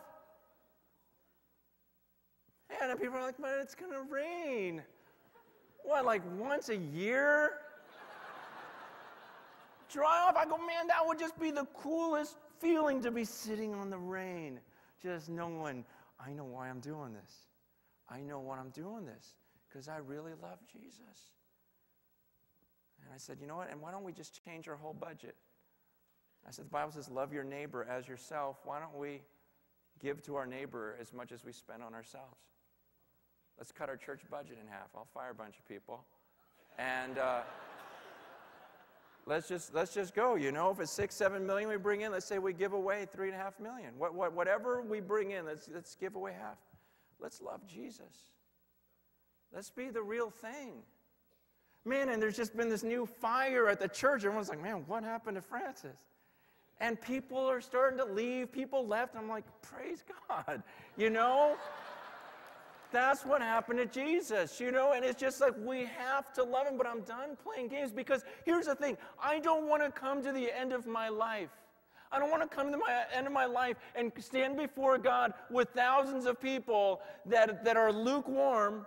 And 2.82 3.00
people 3.00 3.18
are 3.18 3.24
like, 3.24 3.38
but 3.40 3.52
it's 3.62 3.76
going 3.76 3.92
to 3.92 4.02
rain 4.02 4.84
what, 5.84 6.06
like 6.06 6.22
once 6.38 6.70
a 6.70 6.78
year? 6.78 7.52
Dry 9.92 10.28
off. 10.28 10.36
I 10.36 10.46
go, 10.46 10.58
man, 10.58 10.88
that 10.88 11.06
would 11.06 11.20
just 11.20 11.40
be 11.40 11.52
the 11.52 11.66
coolest 11.74 12.38
feeling 12.60 13.02
to 13.04 13.12
be 13.12 13.26
sitting 13.26 13.74
on 13.74 13.90
the 13.90 13.98
rain, 13.98 14.60
just 15.02 15.30
knowing, 15.30 15.86
I 16.20 16.32
know 16.32 16.46
why 16.46 16.70
I'm 16.70 16.80
doing 16.80 17.14
this. 17.14 17.32
I 18.10 18.22
know 18.22 18.40
what 18.40 18.60
I'm 18.60 18.70
doing 18.70 19.06
this 19.06 19.36
because 19.68 19.88
I 19.88 19.98
really 19.98 20.34
love 20.42 20.60
Jesus. 20.72 21.32
And 23.02 23.14
I 23.14 23.18
said, 23.18 23.38
you 23.42 23.48
know 23.48 23.58
what? 23.58 23.70
And 23.70 23.82
why 23.82 23.92
don't 23.92 24.04
we 24.04 24.14
just 24.14 24.44
change 24.46 24.68
our 24.68 24.76
whole 24.76 24.94
budget? 24.94 25.36
I 26.48 26.52
said, 26.52 26.66
the 26.66 26.70
Bible 26.70 26.92
says, 26.92 27.10
love 27.10 27.34
your 27.34 27.44
neighbor 27.44 27.86
as 27.90 28.08
yourself. 28.08 28.58
Why 28.66 28.80
don't 28.80 28.98
we 28.98 29.22
give 30.02 30.22
to 30.24 30.36
our 30.36 30.46
neighbor 30.46 30.98
as 31.00 31.14
much 31.14 31.32
as 31.32 31.44
we 31.44 31.52
spend 31.52 31.84
on 31.84 31.94
ourselves? 31.94 32.38
Let's 33.58 33.72
cut 33.72 33.90
our 33.90 33.98
church 33.98 34.22
budget 34.30 34.58
in 34.62 34.68
half. 34.68 34.90
I'll 34.96 35.08
fire 35.14 35.32
a 35.32 35.36
bunch 35.36 35.58
of 35.58 35.68
people. 35.68 36.04
And 36.78 37.18
uh, 37.18 37.42
let's, 39.26 39.48
just, 39.48 39.74
let's 39.74 39.94
just 39.94 40.16
go. 40.16 40.36
You 40.36 40.52
know, 40.52 40.72
if 40.72 40.80
it's 40.80 40.92
six, 40.92 41.16
seven 41.16 41.46
million 41.46 41.70
we 41.70 41.78
bring 41.78 42.02
in, 42.02 42.12
let's 42.12 42.26
say 42.26 42.40
we 42.40 42.54
give 42.54 42.74
away 42.74 43.08
three 43.12 43.28
and 43.28 43.36
a 43.36 43.40
half 43.40 43.60
million. 43.60 43.94
What, 43.98 44.14
what, 44.16 44.34
whatever 44.34 44.82
we 44.82 45.00
bring 45.00 45.32
in, 45.32 45.46
let's, 45.46 45.70
let's 45.74 45.96
give 45.96 46.16
away 46.16 46.34
half. 46.40 46.58
Let's 47.20 47.42
love 47.42 47.66
Jesus. 47.68 48.32
Let's 49.54 49.70
be 49.70 49.90
the 49.90 50.02
real 50.02 50.30
thing. 50.30 50.74
Man, 51.86 52.10
and 52.10 52.22
there's 52.22 52.38
just 52.38 52.56
been 52.56 52.70
this 52.70 52.84
new 52.84 53.06
fire 53.06 53.68
at 53.68 53.80
the 53.80 53.88
church. 53.88 54.24
Everyone's 54.24 54.50
like, 54.50 54.62
man, 54.62 54.84
what 54.88 55.04
happened 55.04 55.36
to 55.36 55.42
Francis? 55.42 55.98
And 56.80 57.00
people 57.00 57.38
are 57.38 57.62
starting 57.62 58.00
to 58.00 58.06
leave. 58.06 58.52
People 58.52 58.88
left. 58.88 59.16
I'm 59.16 59.30
like, 59.30 59.44
praise 59.62 60.04
God. 60.28 60.64
You 60.98 61.10
know? 61.10 61.56
That's 62.94 63.26
what 63.26 63.42
happened 63.42 63.80
to 63.80 63.86
Jesus, 63.88 64.60
you 64.60 64.72
know? 64.72 64.94
And 64.94 65.04
it's 65.04 65.20
just 65.20 65.42
like 65.42 65.54
we 65.66 65.86
have 65.98 66.32
to 66.34 66.44
love 66.44 66.68
him, 66.68 66.78
but 66.78 66.88
I'm 66.88 67.02
done 67.02 67.36
playing 67.44 67.70
games 67.70 67.92
because 67.92 68.24
here's 68.46 68.68
the 68.68 68.76
thing 68.76 68.98
I 69.22 69.40
don't 69.40 69.68
want 69.68 69.84
to 69.84 69.92
come 69.92 70.24
to 70.24 70.32
the 70.32 70.56
end 70.58 70.72
of 70.72 70.86
my 70.86 71.10
life. 71.10 71.50
I 72.12 72.20
don't 72.20 72.30
want 72.30 72.44
to 72.44 72.56
come 72.56 72.72
to 72.72 72.78
my 72.78 73.06
end 73.12 73.26
of 73.26 73.34
my 73.34 73.46
life 73.46 73.78
and 73.96 74.12
stand 74.20 74.56
before 74.56 75.00
God 75.00 75.34
with 75.50 75.70
thousands 75.70 76.28
of 76.28 76.40
people 76.40 77.02
that, 77.26 77.66
that 77.66 77.76
are 77.76 77.92
lukewarm, 77.92 78.86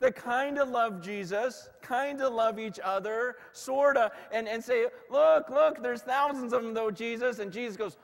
that 0.00 0.14
kind 0.14 0.58
of 0.58 0.68
love 0.68 1.00
Jesus, 1.02 1.70
kind 1.80 2.20
of 2.20 2.34
love 2.34 2.58
each 2.58 2.78
other, 2.84 3.36
sort 3.52 3.96
of, 3.96 4.12
and, 4.30 4.46
and 4.46 4.62
say, 4.62 4.86
Look, 5.10 5.48
look, 5.48 5.82
there's 5.82 6.02
thousands 6.02 6.52
of 6.52 6.62
them 6.62 6.74
though, 6.74 6.90
Jesus. 6.90 7.38
And 7.38 7.50
Jesus 7.50 7.78
goes, 7.78 7.96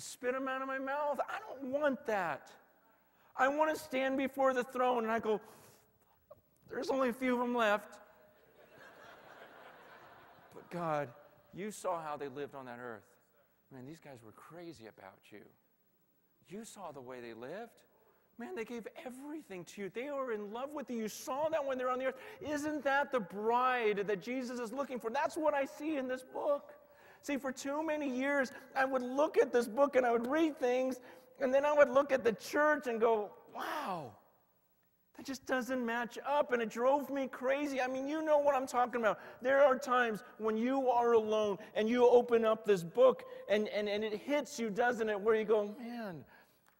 spit 0.00 0.32
them 0.32 0.48
out 0.48 0.62
of 0.62 0.68
my 0.68 0.78
mouth. 0.78 1.18
I 1.20 1.38
don't 1.40 1.72
want 1.72 2.06
that. 2.06 2.50
I 3.36 3.48
want 3.48 3.74
to 3.74 3.80
stand 3.80 4.16
before 4.16 4.54
the 4.54 4.64
throne 4.64 5.04
and 5.04 5.12
I 5.12 5.18
go, 5.18 5.40
There's 6.70 6.90
only 6.90 7.10
a 7.10 7.12
few 7.12 7.34
of 7.34 7.40
them 7.40 7.54
left. 7.54 7.98
But 10.54 10.70
God, 10.70 11.08
you 11.54 11.70
saw 11.70 12.02
how 12.02 12.16
they 12.16 12.28
lived 12.28 12.54
on 12.54 12.66
that 12.66 12.78
earth. 12.82 13.04
Man, 13.72 13.84
these 13.86 13.98
guys 13.98 14.18
were 14.24 14.32
crazy 14.32 14.86
about 14.86 15.18
you. 15.30 15.40
You 16.48 16.64
saw 16.64 16.92
the 16.92 17.00
way 17.00 17.20
they 17.20 17.34
lived. 17.34 17.72
Man, 18.38 18.54
they 18.54 18.64
gave 18.64 18.86
everything 19.04 19.64
to 19.64 19.82
you. 19.82 19.90
They 19.92 20.10
were 20.10 20.32
in 20.32 20.52
love 20.52 20.70
with 20.74 20.90
you. 20.90 20.98
You 20.98 21.08
saw 21.08 21.48
that 21.48 21.64
when 21.64 21.78
they're 21.78 21.90
on 21.90 21.98
the 21.98 22.06
earth. 22.06 22.18
Isn't 22.46 22.84
that 22.84 23.10
the 23.10 23.20
bride 23.20 24.04
that 24.06 24.20
Jesus 24.20 24.60
is 24.60 24.72
looking 24.72 25.00
for? 25.00 25.10
That's 25.10 25.36
what 25.36 25.54
I 25.54 25.64
see 25.64 25.96
in 25.96 26.06
this 26.06 26.22
book. 26.22 26.72
See, 27.26 27.36
for 27.36 27.50
too 27.50 27.84
many 27.84 28.08
years, 28.08 28.52
I 28.76 28.84
would 28.84 29.02
look 29.02 29.36
at 29.36 29.52
this 29.52 29.66
book 29.66 29.96
and 29.96 30.06
I 30.06 30.12
would 30.12 30.28
read 30.28 30.56
things, 30.60 31.00
and 31.40 31.52
then 31.52 31.64
I 31.64 31.72
would 31.72 31.90
look 31.90 32.12
at 32.12 32.22
the 32.22 32.34
church 32.34 32.86
and 32.86 33.00
go, 33.00 33.32
wow, 33.52 34.12
that 35.16 35.26
just 35.26 35.44
doesn't 35.44 35.84
match 35.84 36.20
up, 36.24 36.52
and 36.52 36.62
it 36.62 36.70
drove 36.70 37.10
me 37.10 37.26
crazy. 37.26 37.80
I 37.80 37.88
mean, 37.88 38.06
you 38.06 38.22
know 38.22 38.38
what 38.38 38.54
I'm 38.54 38.68
talking 38.68 39.00
about. 39.00 39.18
There 39.42 39.60
are 39.60 39.76
times 39.76 40.22
when 40.38 40.56
you 40.56 40.88
are 40.88 41.14
alone 41.14 41.58
and 41.74 41.88
you 41.88 42.08
open 42.08 42.44
up 42.44 42.64
this 42.64 42.84
book 42.84 43.24
and, 43.48 43.66
and, 43.70 43.88
and 43.88 44.04
it 44.04 44.14
hits 44.20 44.60
you, 44.60 44.70
doesn't 44.70 45.08
it? 45.08 45.20
Where 45.20 45.34
you 45.34 45.44
go, 45.44 45.74
man, 45.80 46.24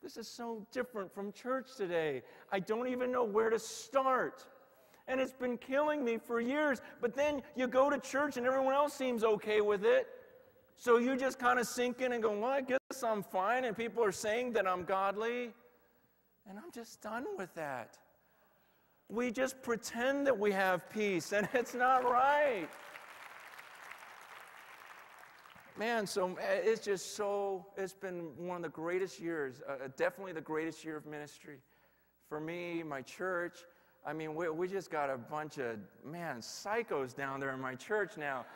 this 0.01 0.17
is 0.17 0.29
so 0.29 0.65
different 0.71 1.13
from 1.13 1.33
church 1.33 1.75
today. 1.77 2.23
I 2.53 2.61
don't 2.61 2.87
even 2.87 3.11
know 3.11 3.25
where 3.25 3.51
to 3.51 3.59
start. 3.59 4.47
And 5.09 5.21
it's 5.21 5.33
been 5.33 5.59
killing 5.59 6.05
me 6.05 6.19
for 6.19 6.41
years. 6.41 6.81
But 7.01 7.17
then 7.17 7.43
you 7.57 7.67
go 7.67 7.91
to 7.91 7.99
church 7.99 8.37
and 8.37 8.47
everyone 8.47 8.75
else 8.75 8.95
seems 8.95 9.25
okay 9.25 9.61
with 9.61 9.85
it. 9.85 10.07
So 10.77 10.99
you 10.99 11.17
just 11.17 11.39
kind 11.39 11.59
of 11.59 11.67
sink 11.67 12.01
in 12.01 12.13
and 12.13 12.23
go, 12.23 12.39
well, 12.39 12.51
I 12.51 12.61
guess 12.61 12.79
I'm 13.03 13.23
fine. 13.23 13.65
And 13.65 13.77
people 13.77 14.05
are 14.05 14.13
saying 14.13 14.53
that 14.53 14.67
I'm 14.67 14.85
godly. 14.85 15.53
And 16.49 16.59
I'm 16.59 16.71
just 16.73 17.01
done 17.01 17.25
with 17.37 17.55
that 17.55 17.99
we 19.09 19.31
just 19.31 19.63
pretend 19.63 20.27
that 20.27 20.37
we 20.37 20.53
have 20.53 20.89
peace, 20.91 21.33
and 21.33 21.49
it's 21.55 21.75
not 21.75 22.05
right. 22.05 22.69
Man, 25.79 26.07
so 26.07 26.37
eh, 26.41 26.61
it's 26.65 26.85
just 26.85 27.17
so, 27.17 27.67
it's 27.77 27.93
been 27.93 28.31
one 28.39 28.57
of 28.57 28.63
the 28.63 28.69
greatest 28.71 29.21
years, 29.21 29.63
uh, 29.69 29.73
uh, 29.73 29.89
definitely 29.97 30.33
the 30.33 30.41
greatest 30.41 30.85
year 30.85 30.97
of 30.97 31.07
ministry. 31.07 31.59
For 32.29 32.41
me, 32.41 32.83
my 32.83 33.03
church, 33.03 33.59
I 34.05 34.13
mean, 34.13 34.35
we, 34.35 34.49
we 34.49 34.69
just 34.69 34.91
got 34.91 35.11
a 35.11 35.19
bunch 35.19 35.59
of, 35.59 35.77
man, 36.05 36.39
psychos 36.39 37.15
down 37.15 37.41
there 37.41 37.53
in 37.53 37.61
my 37.61 37.75
church 37.75 38.17
now. 38.17 38.47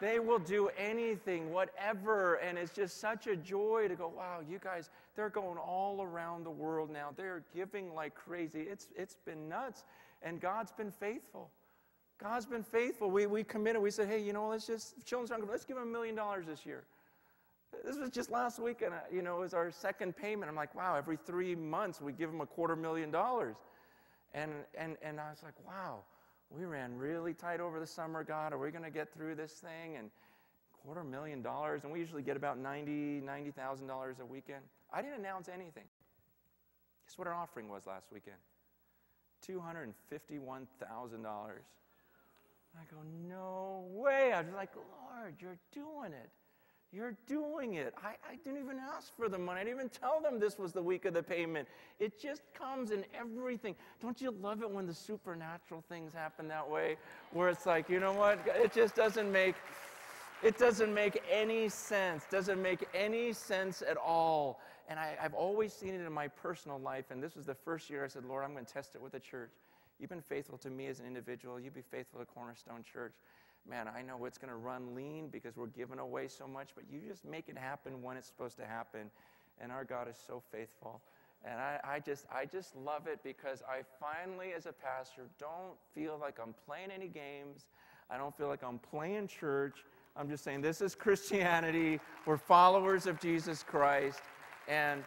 They 0.00 0.18
will 0.18 0.38
do 0.38 0.70
anything, 0.78 1.52
whatever. 1.52 2.34
And 2.34 2.56
it's 2.56 2.72
just 2.72 3.00
such 3.00 3.26
a 3.26 3.36
joy 3.36 3.86
to 3.88 3.96
go, 3.96 4.12
wow, 4.14 4.40
you 4.48 4.58
guys, 4.62 4.90
they're 5.16 5.30
going 5.30 5.58
all 5.58 6.02
around 6.02 6.44
the 6.44 6.50
world 6.50 6.90
now. 6.90 7.10
They're 7.16 7.42
giving 7.54 7.94
like 7.94 8.14
crazy. 8.14 8.60
It's, 8.60 8.88
it's 8.96 9.16
been 9.24 9.48
nuts. 9.48 9.84
And 10.22 10.40
God's 10.40 10.72
been 10.72 10.90
faithful. 10.90 11.50
God's 12.22 12.46
been 12.46 12.64
faithful. 12.64 13.10
We, 13.10 13.26
we 13.26 13.44
committed. 13.44 13.80
We 13.80 13.90
said, 13.90 14.08
hey, 14.08 14.20
you 14.20 14.32
know, 14.32 14.48
let's 14.48 14.66
just, 14.66 15.04
children's 15.06 15.30
hungry, 15.30 15.48
let's 15.50 15.64
give 15.64 15.76
them 15.76 15.88
a 15.88 15.90
million 15.90 16.14
dollars 16.14 16.46
this 16.46 16.66
year. 16.66 16.84
This 17.84 17.96
was 17.96 18.10
just 18.10 18.30
last 18.30 18.58
week, 18.58 18.82
and, 18.82 18.94
uh, 18.94 18.98
you 19.12 19.22
know, 19.22 19.36
it 19.36 19.40
was 19.40 19.54
our 19.54 19.70
second 19.70 20.16
payment. 20.16 20.48
I'm 20.48 20.56
like, 20.56 20.74
wow, 20.74 20.96
every 20.96 21.16
three 21.16 21.54
months 21.54 22.00
we 22.00 22.12
give 22.12 22.30
them 22.32 22.40
a 22.40 22.46
quarter 22.46 22.74
million 22.74 23.10
dollars. 23.10 23.56
And, 24.34 24.50
and, 24.76 24.96
and 25.02 25.20
I 25.20 25.30
was 25.30 25.42
like, 25.42 25.54
wow, 25.66 26.00
we 26.50 26.64
ran 26.64 26.96
really 26.96 27.34
tight 27.34 27.60
over 27.60 27.78
the 27.78 27.86
summer, 27.86 28.24
God. 28.24 28.52
Are 28.52 28.58
we 28.58 28.70
going 28.70 28.84
to 28.84 28.90
get 28.90 29.12
through 29.12 29.34
this 29.34 29.52
thing? 29.52 29.96
And 29.96 30.10
quarter 30.82 31.04
million 31.04 31.42
dollars, 31.42 31.84
and 31.84 31.92
we 31.92 31.98
usually 31.98 32.22
get 32.22 32.36
about 32.36 32.62
$90,000, 32.62 33.22
$90, 33.24 34.20
a 34.20 34.24
weekend. 34.24 34.62
I 34.92 35.02
didn't 35.02 35.18
announce 35.18 35.48
anything. 35.48 35.84
Guess 37.06 37.18
what 37.18 37.26
our 37.26 37.34
offering 37.34 37.68
was 37.68 37.86
last 37.86 38.06
weekend? 38.12 38.36
$251,000. 39.46 39.92
I 42.76 42.84
go, 42.90 42.96
no 43.26 43.84
way. 43.90 44.32
I 44.32 44.42
was 44.42 44.52
like, 44.54 44.70
Lord, 44.76 45.34
you're 45.40 45.58
doing 45.72 46.12
it. 46.12 46.30
You're 46.90 47.16
doing 47.26 47.74
it. 47.74 47.94
I, 48.02 48.14
I 48.26 48.36
didn't 48.42 48.60
even 48.60 48.78
ask 48.78 49.14
for 49.14 49.28
the 49.28 49.36
money. 49.36 49.60
I 49.60 49.64
didn't 49.64 49.78
even 49.78 49.88
tell 49.90 50.22
them 50.22 50.40
this 50.40 50.58
was 50.58 50.72
the 50.72 50.82
week 50.82 51.04
of 51.04 51.12
the 51.12 51.22
payment. 51.22 51.68
It 52.00 52.18
just 52.18 52.42
comes 52.54 52.92
in 52.92 53.04
everything. 53.18 53.74
Don't 54.00 54.20
you 54.22 54.30
love 54.40 54.62
it 54.62 54.70
when 54.70 54.86
the 54.86 54.94
supernatural 54.94 55.84
things 55.88 56.14
happen 56.14 56.48
that 56.48 56.68
way? 56.68 56.96
Where 57.32 57.50
it's 57.50 57.66
like, 57.66 57.90
you 57.90 58.00
know 58.00 58.14
what? 58.14 58.38
It 58.46 58.72
just 58.72 58.94
doesn't 58.94 59.30
make 59.30 59.54
it 60.42 60.56
doesn't 60.56 60.94
make 60.94 61.20
any 61.30 61.68
sense. 61.68 62.24
Doesn't 62.30 62.62
make 62.62 62.88
any 62.94 63.32
sense 63.32 63.82
at 63.82 63.96
all. 63.96 64.60
And 64.88 64.98
I, 64.98 65.16
have 65.18 65.34
always 65.34 65.72
seen 65.72 65.94
it 65.94 66.06
in 66.06 66.12
my 66.12 66.28
personal 66.28 66.78
life. 66.78 67.06
And 67.10 67.22
this 67.22 67.34
was 67.34 67.46
the 67.46 67.54
first 67.54 67.90
year 67.90 68.04
I 68.04 68.08
said, 68.08 68.24
Lord, 68.24 68.44
I'm 68.44 68.52
going 68.52 68.64
to 68.64 68.72
test 68.72 68.94
it 68.94 69.02
with 69.02 69.12
the 69.12 69.20
church. 69.20 69.50
You've 69.98 70.10
been 70.10 70.22
faithful 70.22 70.56
to 70.58 70.70
me 70.70 70.86
as 70.86 71.00
an 71.00 71.06
individual. 71.06 71.58
You 71.58 71.72
be 71.72 71.82
faithful 71.82 72.20
to 72.20 72.26
Cornerstone 72.26 72.84
Church 72.84 73.14
man, 73.68 73.86
I 73.88 74.02
know 74.02 74.24
it's 74.24 74.38
going 74.38 74.50
to 74.50 74.56
run 74.56 74.94
lean 74.94 75.28
because 75.28 75.56
we're 75.56 75.66
giving 75.66 75.98
away 75.98 76.28
so 76.28 76.46
much, 76.46 76.70
but 76.74 76.84
you 76.90 77.00
just 77.06 77.24
make 77.24 77.48
it 77.48 77.58
happen 77.58 78.02
when 78.02 78.16
it's 78.16 78.26
supposed 78.26 78.56
to 78.58 78.66
happen. 78.66 79.10
And 79.60 79.72
our 79.72 79.84
God 79.84 80.08
is 80.08 80.16
so 80.26 80.42
faithful. 80.52 81.00
And 81.44 81.54
I, 81.60 81.78
I, 81.84 82.00
just, 82.00 82.26
I 82.34 82.44
just 82.46 82.74
love 82.76 83.06
it 83.06 83.20
because 83.22 83.62
I 83.68 83.82
finally, 84.00 84.52
as 84.56 84.66
a 84.66 84.72
pastor, 84.72 85.22
don't 85.38 85.74
feel 85.94 86.18
like 86.20 86.38
I'm 86.42 86.54
playing 86.66 86.90
any 86.94 87.08
games. 87.08 87.66
I 88.10 88.16
don't 88.18 88.36
feel 88.36 88.48
like 88.48 88.62
I'm 88.62 88.78
playing 88.78 89.28
church. 89.28 89.84
I'm 90.16 90.28
just 90.28 90.42
saying 90.42 90.62
this 90.62 90.80
is 90.80 90.94
Christianity. 90.94 92.00
We're 92.26 92.38
followers 92.38 93.06
of 93.06 93.20
Jesus 93.20 93.62
Christ. 93.62 94.20
And 94.66 95.04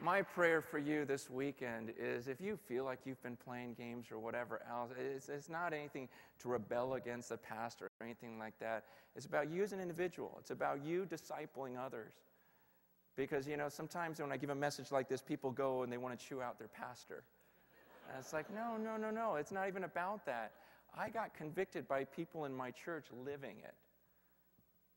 my 0.00 0.22
prayer 0.22 0.60
for 0.60 0.78
you 0.78 1.04
this 1.04 1.30
weekend 1.30 1.92
is 1.98 2.28
if 2.28 2.40
you 2.40 2.56
feel 2.56 2.84
like 2.84 3.00
you've 3.04 3.22
been 3.22 3.36
playing 3.36 3.74
games 3.74 4.06
or 4.10 4.18
whatever 4.18 4.60
else, 4.70 4.90
it's, 4.98 5.28
it's, 5.28 5.48
not 5.48 5.72
anything 5.72 6.08
to 6.40 6.48
rebel 6.48 6.94
against 6.94 7.28
the 7.28 7.36
pastor 7.36 7.86
or 8.00 8.04
anything 8.04 8.38
like 8.38 8.58
that. 8.58 8.84
It's 9.16 9.26
about 9.26 9.50
you 9.50 9.62
as 9.62 9.72
an 9.72 9.80
individual, 9.80 10.36
it's 10.40 10.50
about 10.50 10.84
you 10.84 11.06
discipling 11.06 11.78
others. 11.78 12.12
Because, 13.16 13.46
you 13.46 13.56
know, 13.56 13.68
sometimes 13.68 14.18
when 14.18 14.32
I 14.32 14.36
give 14.36 14.50
a 14.50 14.54
message 14.56 14.90
like 14.90 15.08
this, 15.08 15.22
people 15.22 15.52
go 15.52 15.82
and 15.82 15.92
they 15.92 15.98
want 15.98 16.18
to 16.18 16.26
chew 16.26 16.42
out 16.42 16.58
their 16.58 16.68
pastor. 16.68 17.22
And 18.08 18.18
it's 18.18 18.32
like, 18.32 18.52
no, 18.52 18.76
no, 18.76 18.96
no, 18.96 19.10
no. 19.10 19.36
It's 19.36 19.52
not 19.52 19.68
even 19.68 19.84
about 19.84 20.26
that. 20.26 20.50
I 20.98 21.10
got 21.10 21.32
convicted 21.32 21.86
by 21.86 22.04
people 22.04 22.44
in 22.44 22.52
my 22.52 22.72
church 22.72 23.06
living 23.24 23.56
it. 23.62 23.74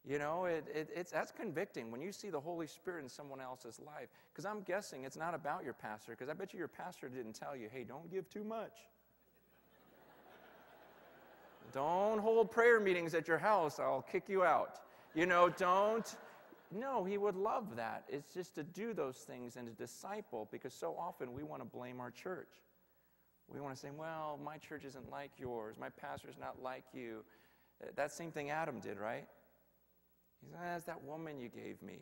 You 0.08 0.20
know, 0.20 0.46
it, 0.46 0.66
it, 0.74 0.90
it's, 0.96 1.12
that's 1.12 1.34
convicting 1.34 1.92
when 1.92 2.02
you 2.02 2.14
see 2.14 2.30
the 2.30 2.40
Holy 2.40 2.66
Spirit 2.66 3.04
in 3.04 3.10
someone 3.10 3.42
else's 3.42 3.80
life. 3.86 4.08
Because 4.32 4.46
I'm 4.46 4.62
guessing 4.62 5.04
it's 5.04 5.18
not 5.18 5.34
about 5.34 5.66
your 5.66 5.74
pastor, 5.74 6.14
because 6.14 6.30
I 6.30 6.34
bet 6.34 6.54
you 6.54 6.60
your 6.60 6.70
pastor 6.70 7.10
didn't 7.10 7.34
tell 7.34 7.58
you, 7.58 7.68
hey, 7.70 7.84
don't 7.84 8.10
give 8.10 8.30
too 8.30 8.46
much. 8.46 8.72
don't 11.74 12.20
hold 12.20 12.50
prayer 12.52 12.80
meetings 12.80 13.14
at 13.14 13.28
your 13.28 13.38
house, 13.38 13.80
I'll 13.80 14.06
kick 14.10 14.30
you 14.30 14.44
out. 14.44 14.80
You 15.14 15.26
know, 15.26 15.50
don't. 15.50 16.16
No, 16.72 17.04
he 17.04 17.18
would 17.18 17.36
love 17.36 17.76
that. 17.76 18.04
It's 18.08 18.34
just 18.34 18.56
to 18.56 18.64
do 18.64 18.94
those 18.94 19.18
things 19.18 19.58
and 19.58 19.68
to 19.68 19.74
disciple, 19.74 20.48
because 20.52 20.74
so 20.74 20.96
often 20.98 21.34
we 21.34 21.44
want 21.44 21.62
to 21.62 21.68
blame 21.68 22.00
our 22.00 22.12
church. 22.12 22.50
We 23.50 23.60
want 23.60 23.76
to 23.76 23.80
say, 23.80 23.90
well, 23.98 24.40
my 24.44 24.58
church 24.58 24.84
isn't 24.86 25.10
like 25.10 25.32
yours, 25.38 25.76
my 25.80 25.90
pastor's 25.90 26.36
not 26.40 26.62
like 26.62 26.84
you. 26.94 27.24
That 27.96 28.12
same 28.12 28.32
thing 28.32 28.50
Adam 28.50 28.80
did, 28.80 28.98
right? 28.98 29.28
He 30.42 30.48
says, 30.48 30.58
ah, 30.62 30.76
it's 30.76 30.86
that 30.86 31.04
woman 31.04 31.40
you 31.40 31.50
gave 31.50 31.82
me. 31.82 32.00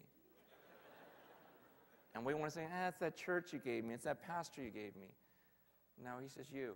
and 2.14 2.26
we 2.26 2.34
want 2.34 2.52
to 2.52 2.52
say, 2.52 2.66
ah, 2.72 2.88
it's 2.88 3.00
that 3.00 3.16
church 3.16 3.54
you 3.54 3.60
gave 3.60 3.84
me. 3.84 3.94
It's 3.94 4.04
that 4.04 4.22
pastor 4.26 4.62
you 4.62 4.70
gave 4.70 4.96
me. 4.96 5.08
No, 6.04 6.12
he 6.22 6.28
says, 6.28 6.48
you. 6.52 6.76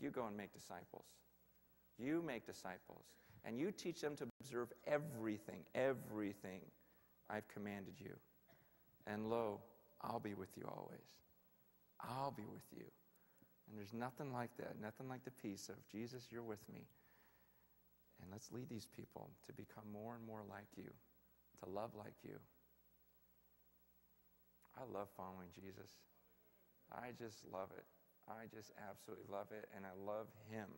You 0.00 0.10
go 0.10 0.26
and 0.26 0.36
make 0.36 0.52
disciples. 0.52 1.04
You 1.98 2.22
make 2.26 2.46
disciples. 2.46 3.04
And 3.44 3.58
you 3.58 3.72
teach 3.72 4.00
them 4.00 4.16
to 4.16 4.26
observe 4.40 4.68
everything, 4.86 5.60
everything 5.74 6.60
I've 7.30 7.46
commanded 7.48 7.94
you. 7.98 8.14
And 9.06 9.30
lo, 9.30 9.60
I'll 10.02 10.20
be 10.20 10.34
with 10.34 10.50
you 10.56 10.64
always. 10.68 11.06
I'll 12.00 12.30
be 12.30 12.44
with 12.44 12.64
you. 12.76 12.84
And 13.68 13.78
there's 13.78 13.92
nothing 13.92 14.32
like 14.32 14.50
that, 14.58 14.80
nothing 14.80 15.08
like 15.08 15.24
the 15.24 15.30
peace 15.30 15.68
of 15.68 15.76
Jesus, 15.90 16.28
you're 16.30 16.42
with 16.42 16.62
me. 16.72 16.86
And 18.20 18.30
let's 18.30 18.50
lead 18.50 18.68
these 18.68 18.86
people 18.86 19.30
to 19.46 19.52
become 19.52 19.84
more 19.92 20.14
and 20.14 20.26
more 20.26 20.42
like 20.48 20.68
you, 20.76 20.90
to 21.62 21.70
love 21.70 21.90
like 21.96 22.18
you. 22.22 22.36
I 24.76 24.82
love 24.92 25.08
following 25.16 25.48
Jesus. 25.54 25.90
I 26.92 27.10
just 27.18 27.44
love 27.52 27.70
it. 27.76 27.84
I 28.28 28.46
just 28.54 28.72
absolutely 28.78 29.26
love 29.30 29.48
it, 29.50 29.68
and 29.74 29.84
I 29.84 29.94
love 29.96 30.26
Him. 30.50 30.68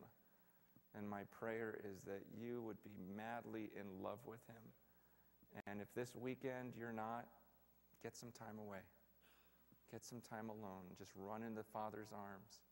And 0.97 1.07
my 1.07 1.23
prayer 1.31 1.79
is 1.87 2.03
that 2.03 2.23
you 2.35 2.61
would 2.63 2.81
be 2.83 2.91
madly 3.15 3.71
in 3.79 4.03
love 4.03 4.19
with 4.25 4.41
him. 4.47 5.63
And 5.67 5.81
if 5.81 5.87
this 5.95 6.15
weekend 6.15 6.73
you're 6.77 6.91
not, 6.91 7.27
get 8.03 8.15
some 8.15 8.31
time 8.31 8.59
away. 8.59 8.83
Get 9.91 10.03
some 10.03 10.21
time 10.21 10.49
alone. 10.49 10.91
Just 10.97 11.11
run 11.15 11.43
in 11.43 11.55
the 11.55 11.63
Father's 11.63 12.11
arms. 12.11 12.63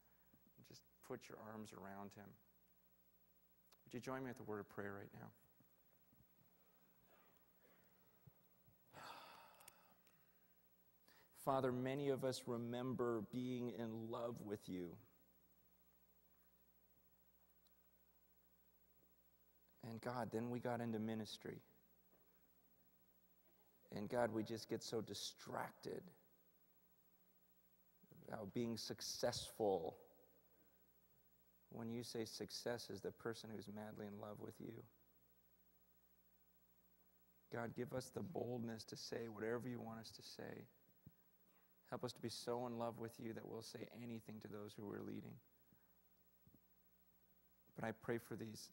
Just 0.67 0.81
put 1.07 1.21
your 1.29 1.37
arms 1.51 1.71
around 1.73 2.11
him. 2.15 2.27
Would 3.89 3.95
you 3.95 4.01
join 4.01 4.23
me 4.23 4.29
at 4.29 4.37
the 4.37 4.43
word 4.43 4.59
of 4.59 4.69
prayer 4.69 4.93
right 4.99 5.09
now? 5.15 5.25
Father, 11.43 11.71
many 11.71 12.09
of 12.09 12.23
us 12.23 12.43
remember 12.45 13.23
being 13.31 13.71
in 13.79 14.11
love 14.11 14.35
with 14.45 14.59
you. 14.69 14.89
And 19.89 19.99
God, 20.01 20.29
then 20.31 20.51
we 20.51 20.59
got 20.59 20.81
into 20.81 20.99
ministry. 20.99 21.57
And 23.95 24.07
God, 24.07 24.31
we 24.31 24.43
just 24.43 24.69
get 24.69 24.83
so 24.83 25.01
distracted 25.01 26.03
about 28.27 28.53
being 28.53 28.77
successful. 28.77 29.97
When 31.71 31.91
you 31.91 32.03
say 32.03 32.25
success 32.25 32.89
is 32.89 33.01
the 33.01 33.11
person 33.11 33.49
who's 33.55 33.67
madly 33.73 34.07
in 34.07 34.19
love 34.19 34.39
with 34.39 34.55
you. 34.59 34.73
God, 37.53 37.71
give 37.75 37.93
us 37.93 38.11
the 38.13 38.21
boldness 38.21 38.83
to 38.85 38.95
say 38.95 39.27
whatever 39.31 39.67
you 39.67 39.79
want 39.79 39.99
us 39.99 40.11
to 40.11 40.21
say. 40.21 40.65
Help 41.89 42.03
us 42.03 42.13
to 42.13 42.21
be 42.21 42.29
so 42.29 42.67
in 42.67 42.77
love 42.77 42.99
with 42.99 43.13
you 43.19 43.33
that 43.33 43.47
we'll 43.47 43.63
say 43.63 43.87
anything 44.03 44.35
to 44.41 44.47
those 44.47 44.73
who 44.77 44.85
we're 44.85 45.01
leading. 45.01 45.33
But 47.75 47.87
I 47.87 47.91
pray 48.03 48.19
for 48.19 48.35
these 48.35 48.69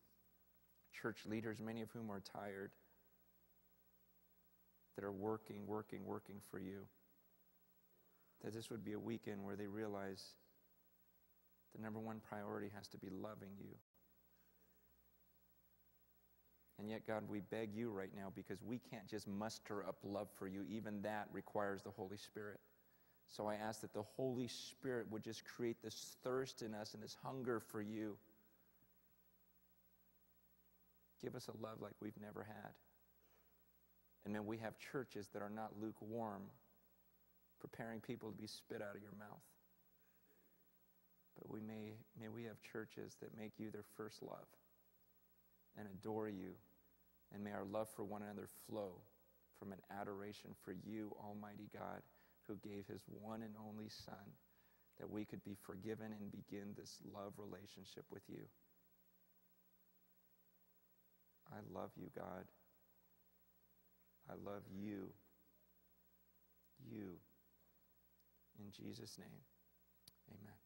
church 0.92 1.20
leaders, 1.26 1.60
many 1.60 1.80
of 1.80 1.90
whom 1.90 2.10
are 2.10 2.20
tired, 2.20 2.70
that 4.96 5.04
are 5.04 5.12
working, 5.12 5.66
working, 5.66 6.04
working 6.04 6.36
for 6.50 6.58
you. 6.58 6.86
That 8.44 8.52
this 8.52 8.70
would 8.70 8.84
be 8.84 8.92
a 8.92 8.98
weekend 8.98 9.44
where 9.44 9.56
they 9.56 9.66
realize 9.66 10.22
the 11.74 11.82
number 11.82 11.98
one 11.98 12.20
priority 12.28 12.70
has 12.74 12.88
to 12.88 12.98
be 12.98 13.08
loving 13.10 13.50
you. 13.58 13.74
And 16.78 16.90
yet, 16.90 17.06
God, 17.06 17.22
we 17.28 17.40
beg 17.40 17.74
you 17.74 17.90
right 17.90 18.10
now 18.14 18.30
because 18.34 18.62
we 18.62 18.78
can't 18.78 19.08
just 19.08 19.26
muster 19.26 19.86
up 19.86 19.96
love 20.04 20.28
for 20.36 20.46
you. 20.46 20.64
Even 20.68 21.00
that 21.02 21.28
requires 21.32 21.82
the 21.82 21.90
Holy 21.90 22.18
Spirit. 22.18 22.60
So 23.28 23.46
I 23.46 23.54
ask 23.54 23.80
that 23.80 23.94
the 23.94 24.02
Holy 24.02 24.48
Spirit 24.48 25.06
would 25.10 25.22
just 25.22 25.44
create 25.44 25.82
this 25.82 26.16
thirst 26.22 26.62
in 26.62 26.74
us 26.74 26.94
and 26.94 27.02
this 27.02 27.16
hunger 27.22 27.60
for 27.60 27.80
you. 27.80 28.16
Give 31.22 31.34
us 31.34 31.48
a 31.48 31.62
love 31.62 31.80
like 31.80 31.94
we've 32.00 32.20
never 32.20 32.44
had. 32.44 32.72
And 34.24 34.34
then 34.34 34.44
we 34.44 34.58
have 34.58 34.74
churches 34.78 35.28
that 35.32 35.40
are 35.40 35.50
not 35.50 35.70
lukewarm, 35.80 36.42
preparing 37.58 38.00
people 38.00 38.30
to 38.30 38.36
be 38.36 38.46
spit 38.46 38.82
out 38.82 38.94
of 38.94 39.02
your 39.02 39.14
mouth. 39.18 39.40
But 41.38 41.50
we 41.50 41.60
may, 41.60 41.94
may 42.20 42.28
we 42.28 42.44
have 42.44 42.56
churches 42.72 43.16
that 43.20 43.36
make 43.36 43.52
you 43.58 43.70
their 43.70 43.84
first 43.96 44.22
love 44.22 44.48
and 45.78 45.86
adore 45.88 46.28
you. 46.28 46.52
And 47.34 47.42
may 47.42 47.52
our 47.52 47.64
love 47.64 47.88
for 47.94 48.04
one 48.04 48.22
another 48.22 48.48
flow 48.68 48.92
from 49.58 49.72
an 49.72 49.78
adoration 50.00 50.50
for 50.64 50.72
you, 50.72 51.14
Almighty 51.22 51.68
God 51.72 52.02
who 52.46 52.56
gave 52.56 52.86
his 52.86 53.02
one 53.20 53.42
and 53.42 53.54
only 53.68 53.88
Son 53.88 54.32
that 54.98 55.10
we 55.10 55.24
could 55.24 55.44
be 55.44 55.56
forgiven 55.66 56.14
and 56.18 56.30
begin 56.30 56.74
this 56.76 56.98
love 57.12 57.32
relationship 57.36 58.04
with 58.10 58.22
you. 58.28 58.44
I 61.52 61.58
love 61.72 61.90
you, 61.96 62.08
God. 62.16 62.44
I 64.28 64.34
love 64.34 64.62
you. 64.72 65.10
You. 66.90 67.18
In 68.58 68.70
Jesus' 68.72 69.18
name, 69.18 69.42
amen. 70.30 70.65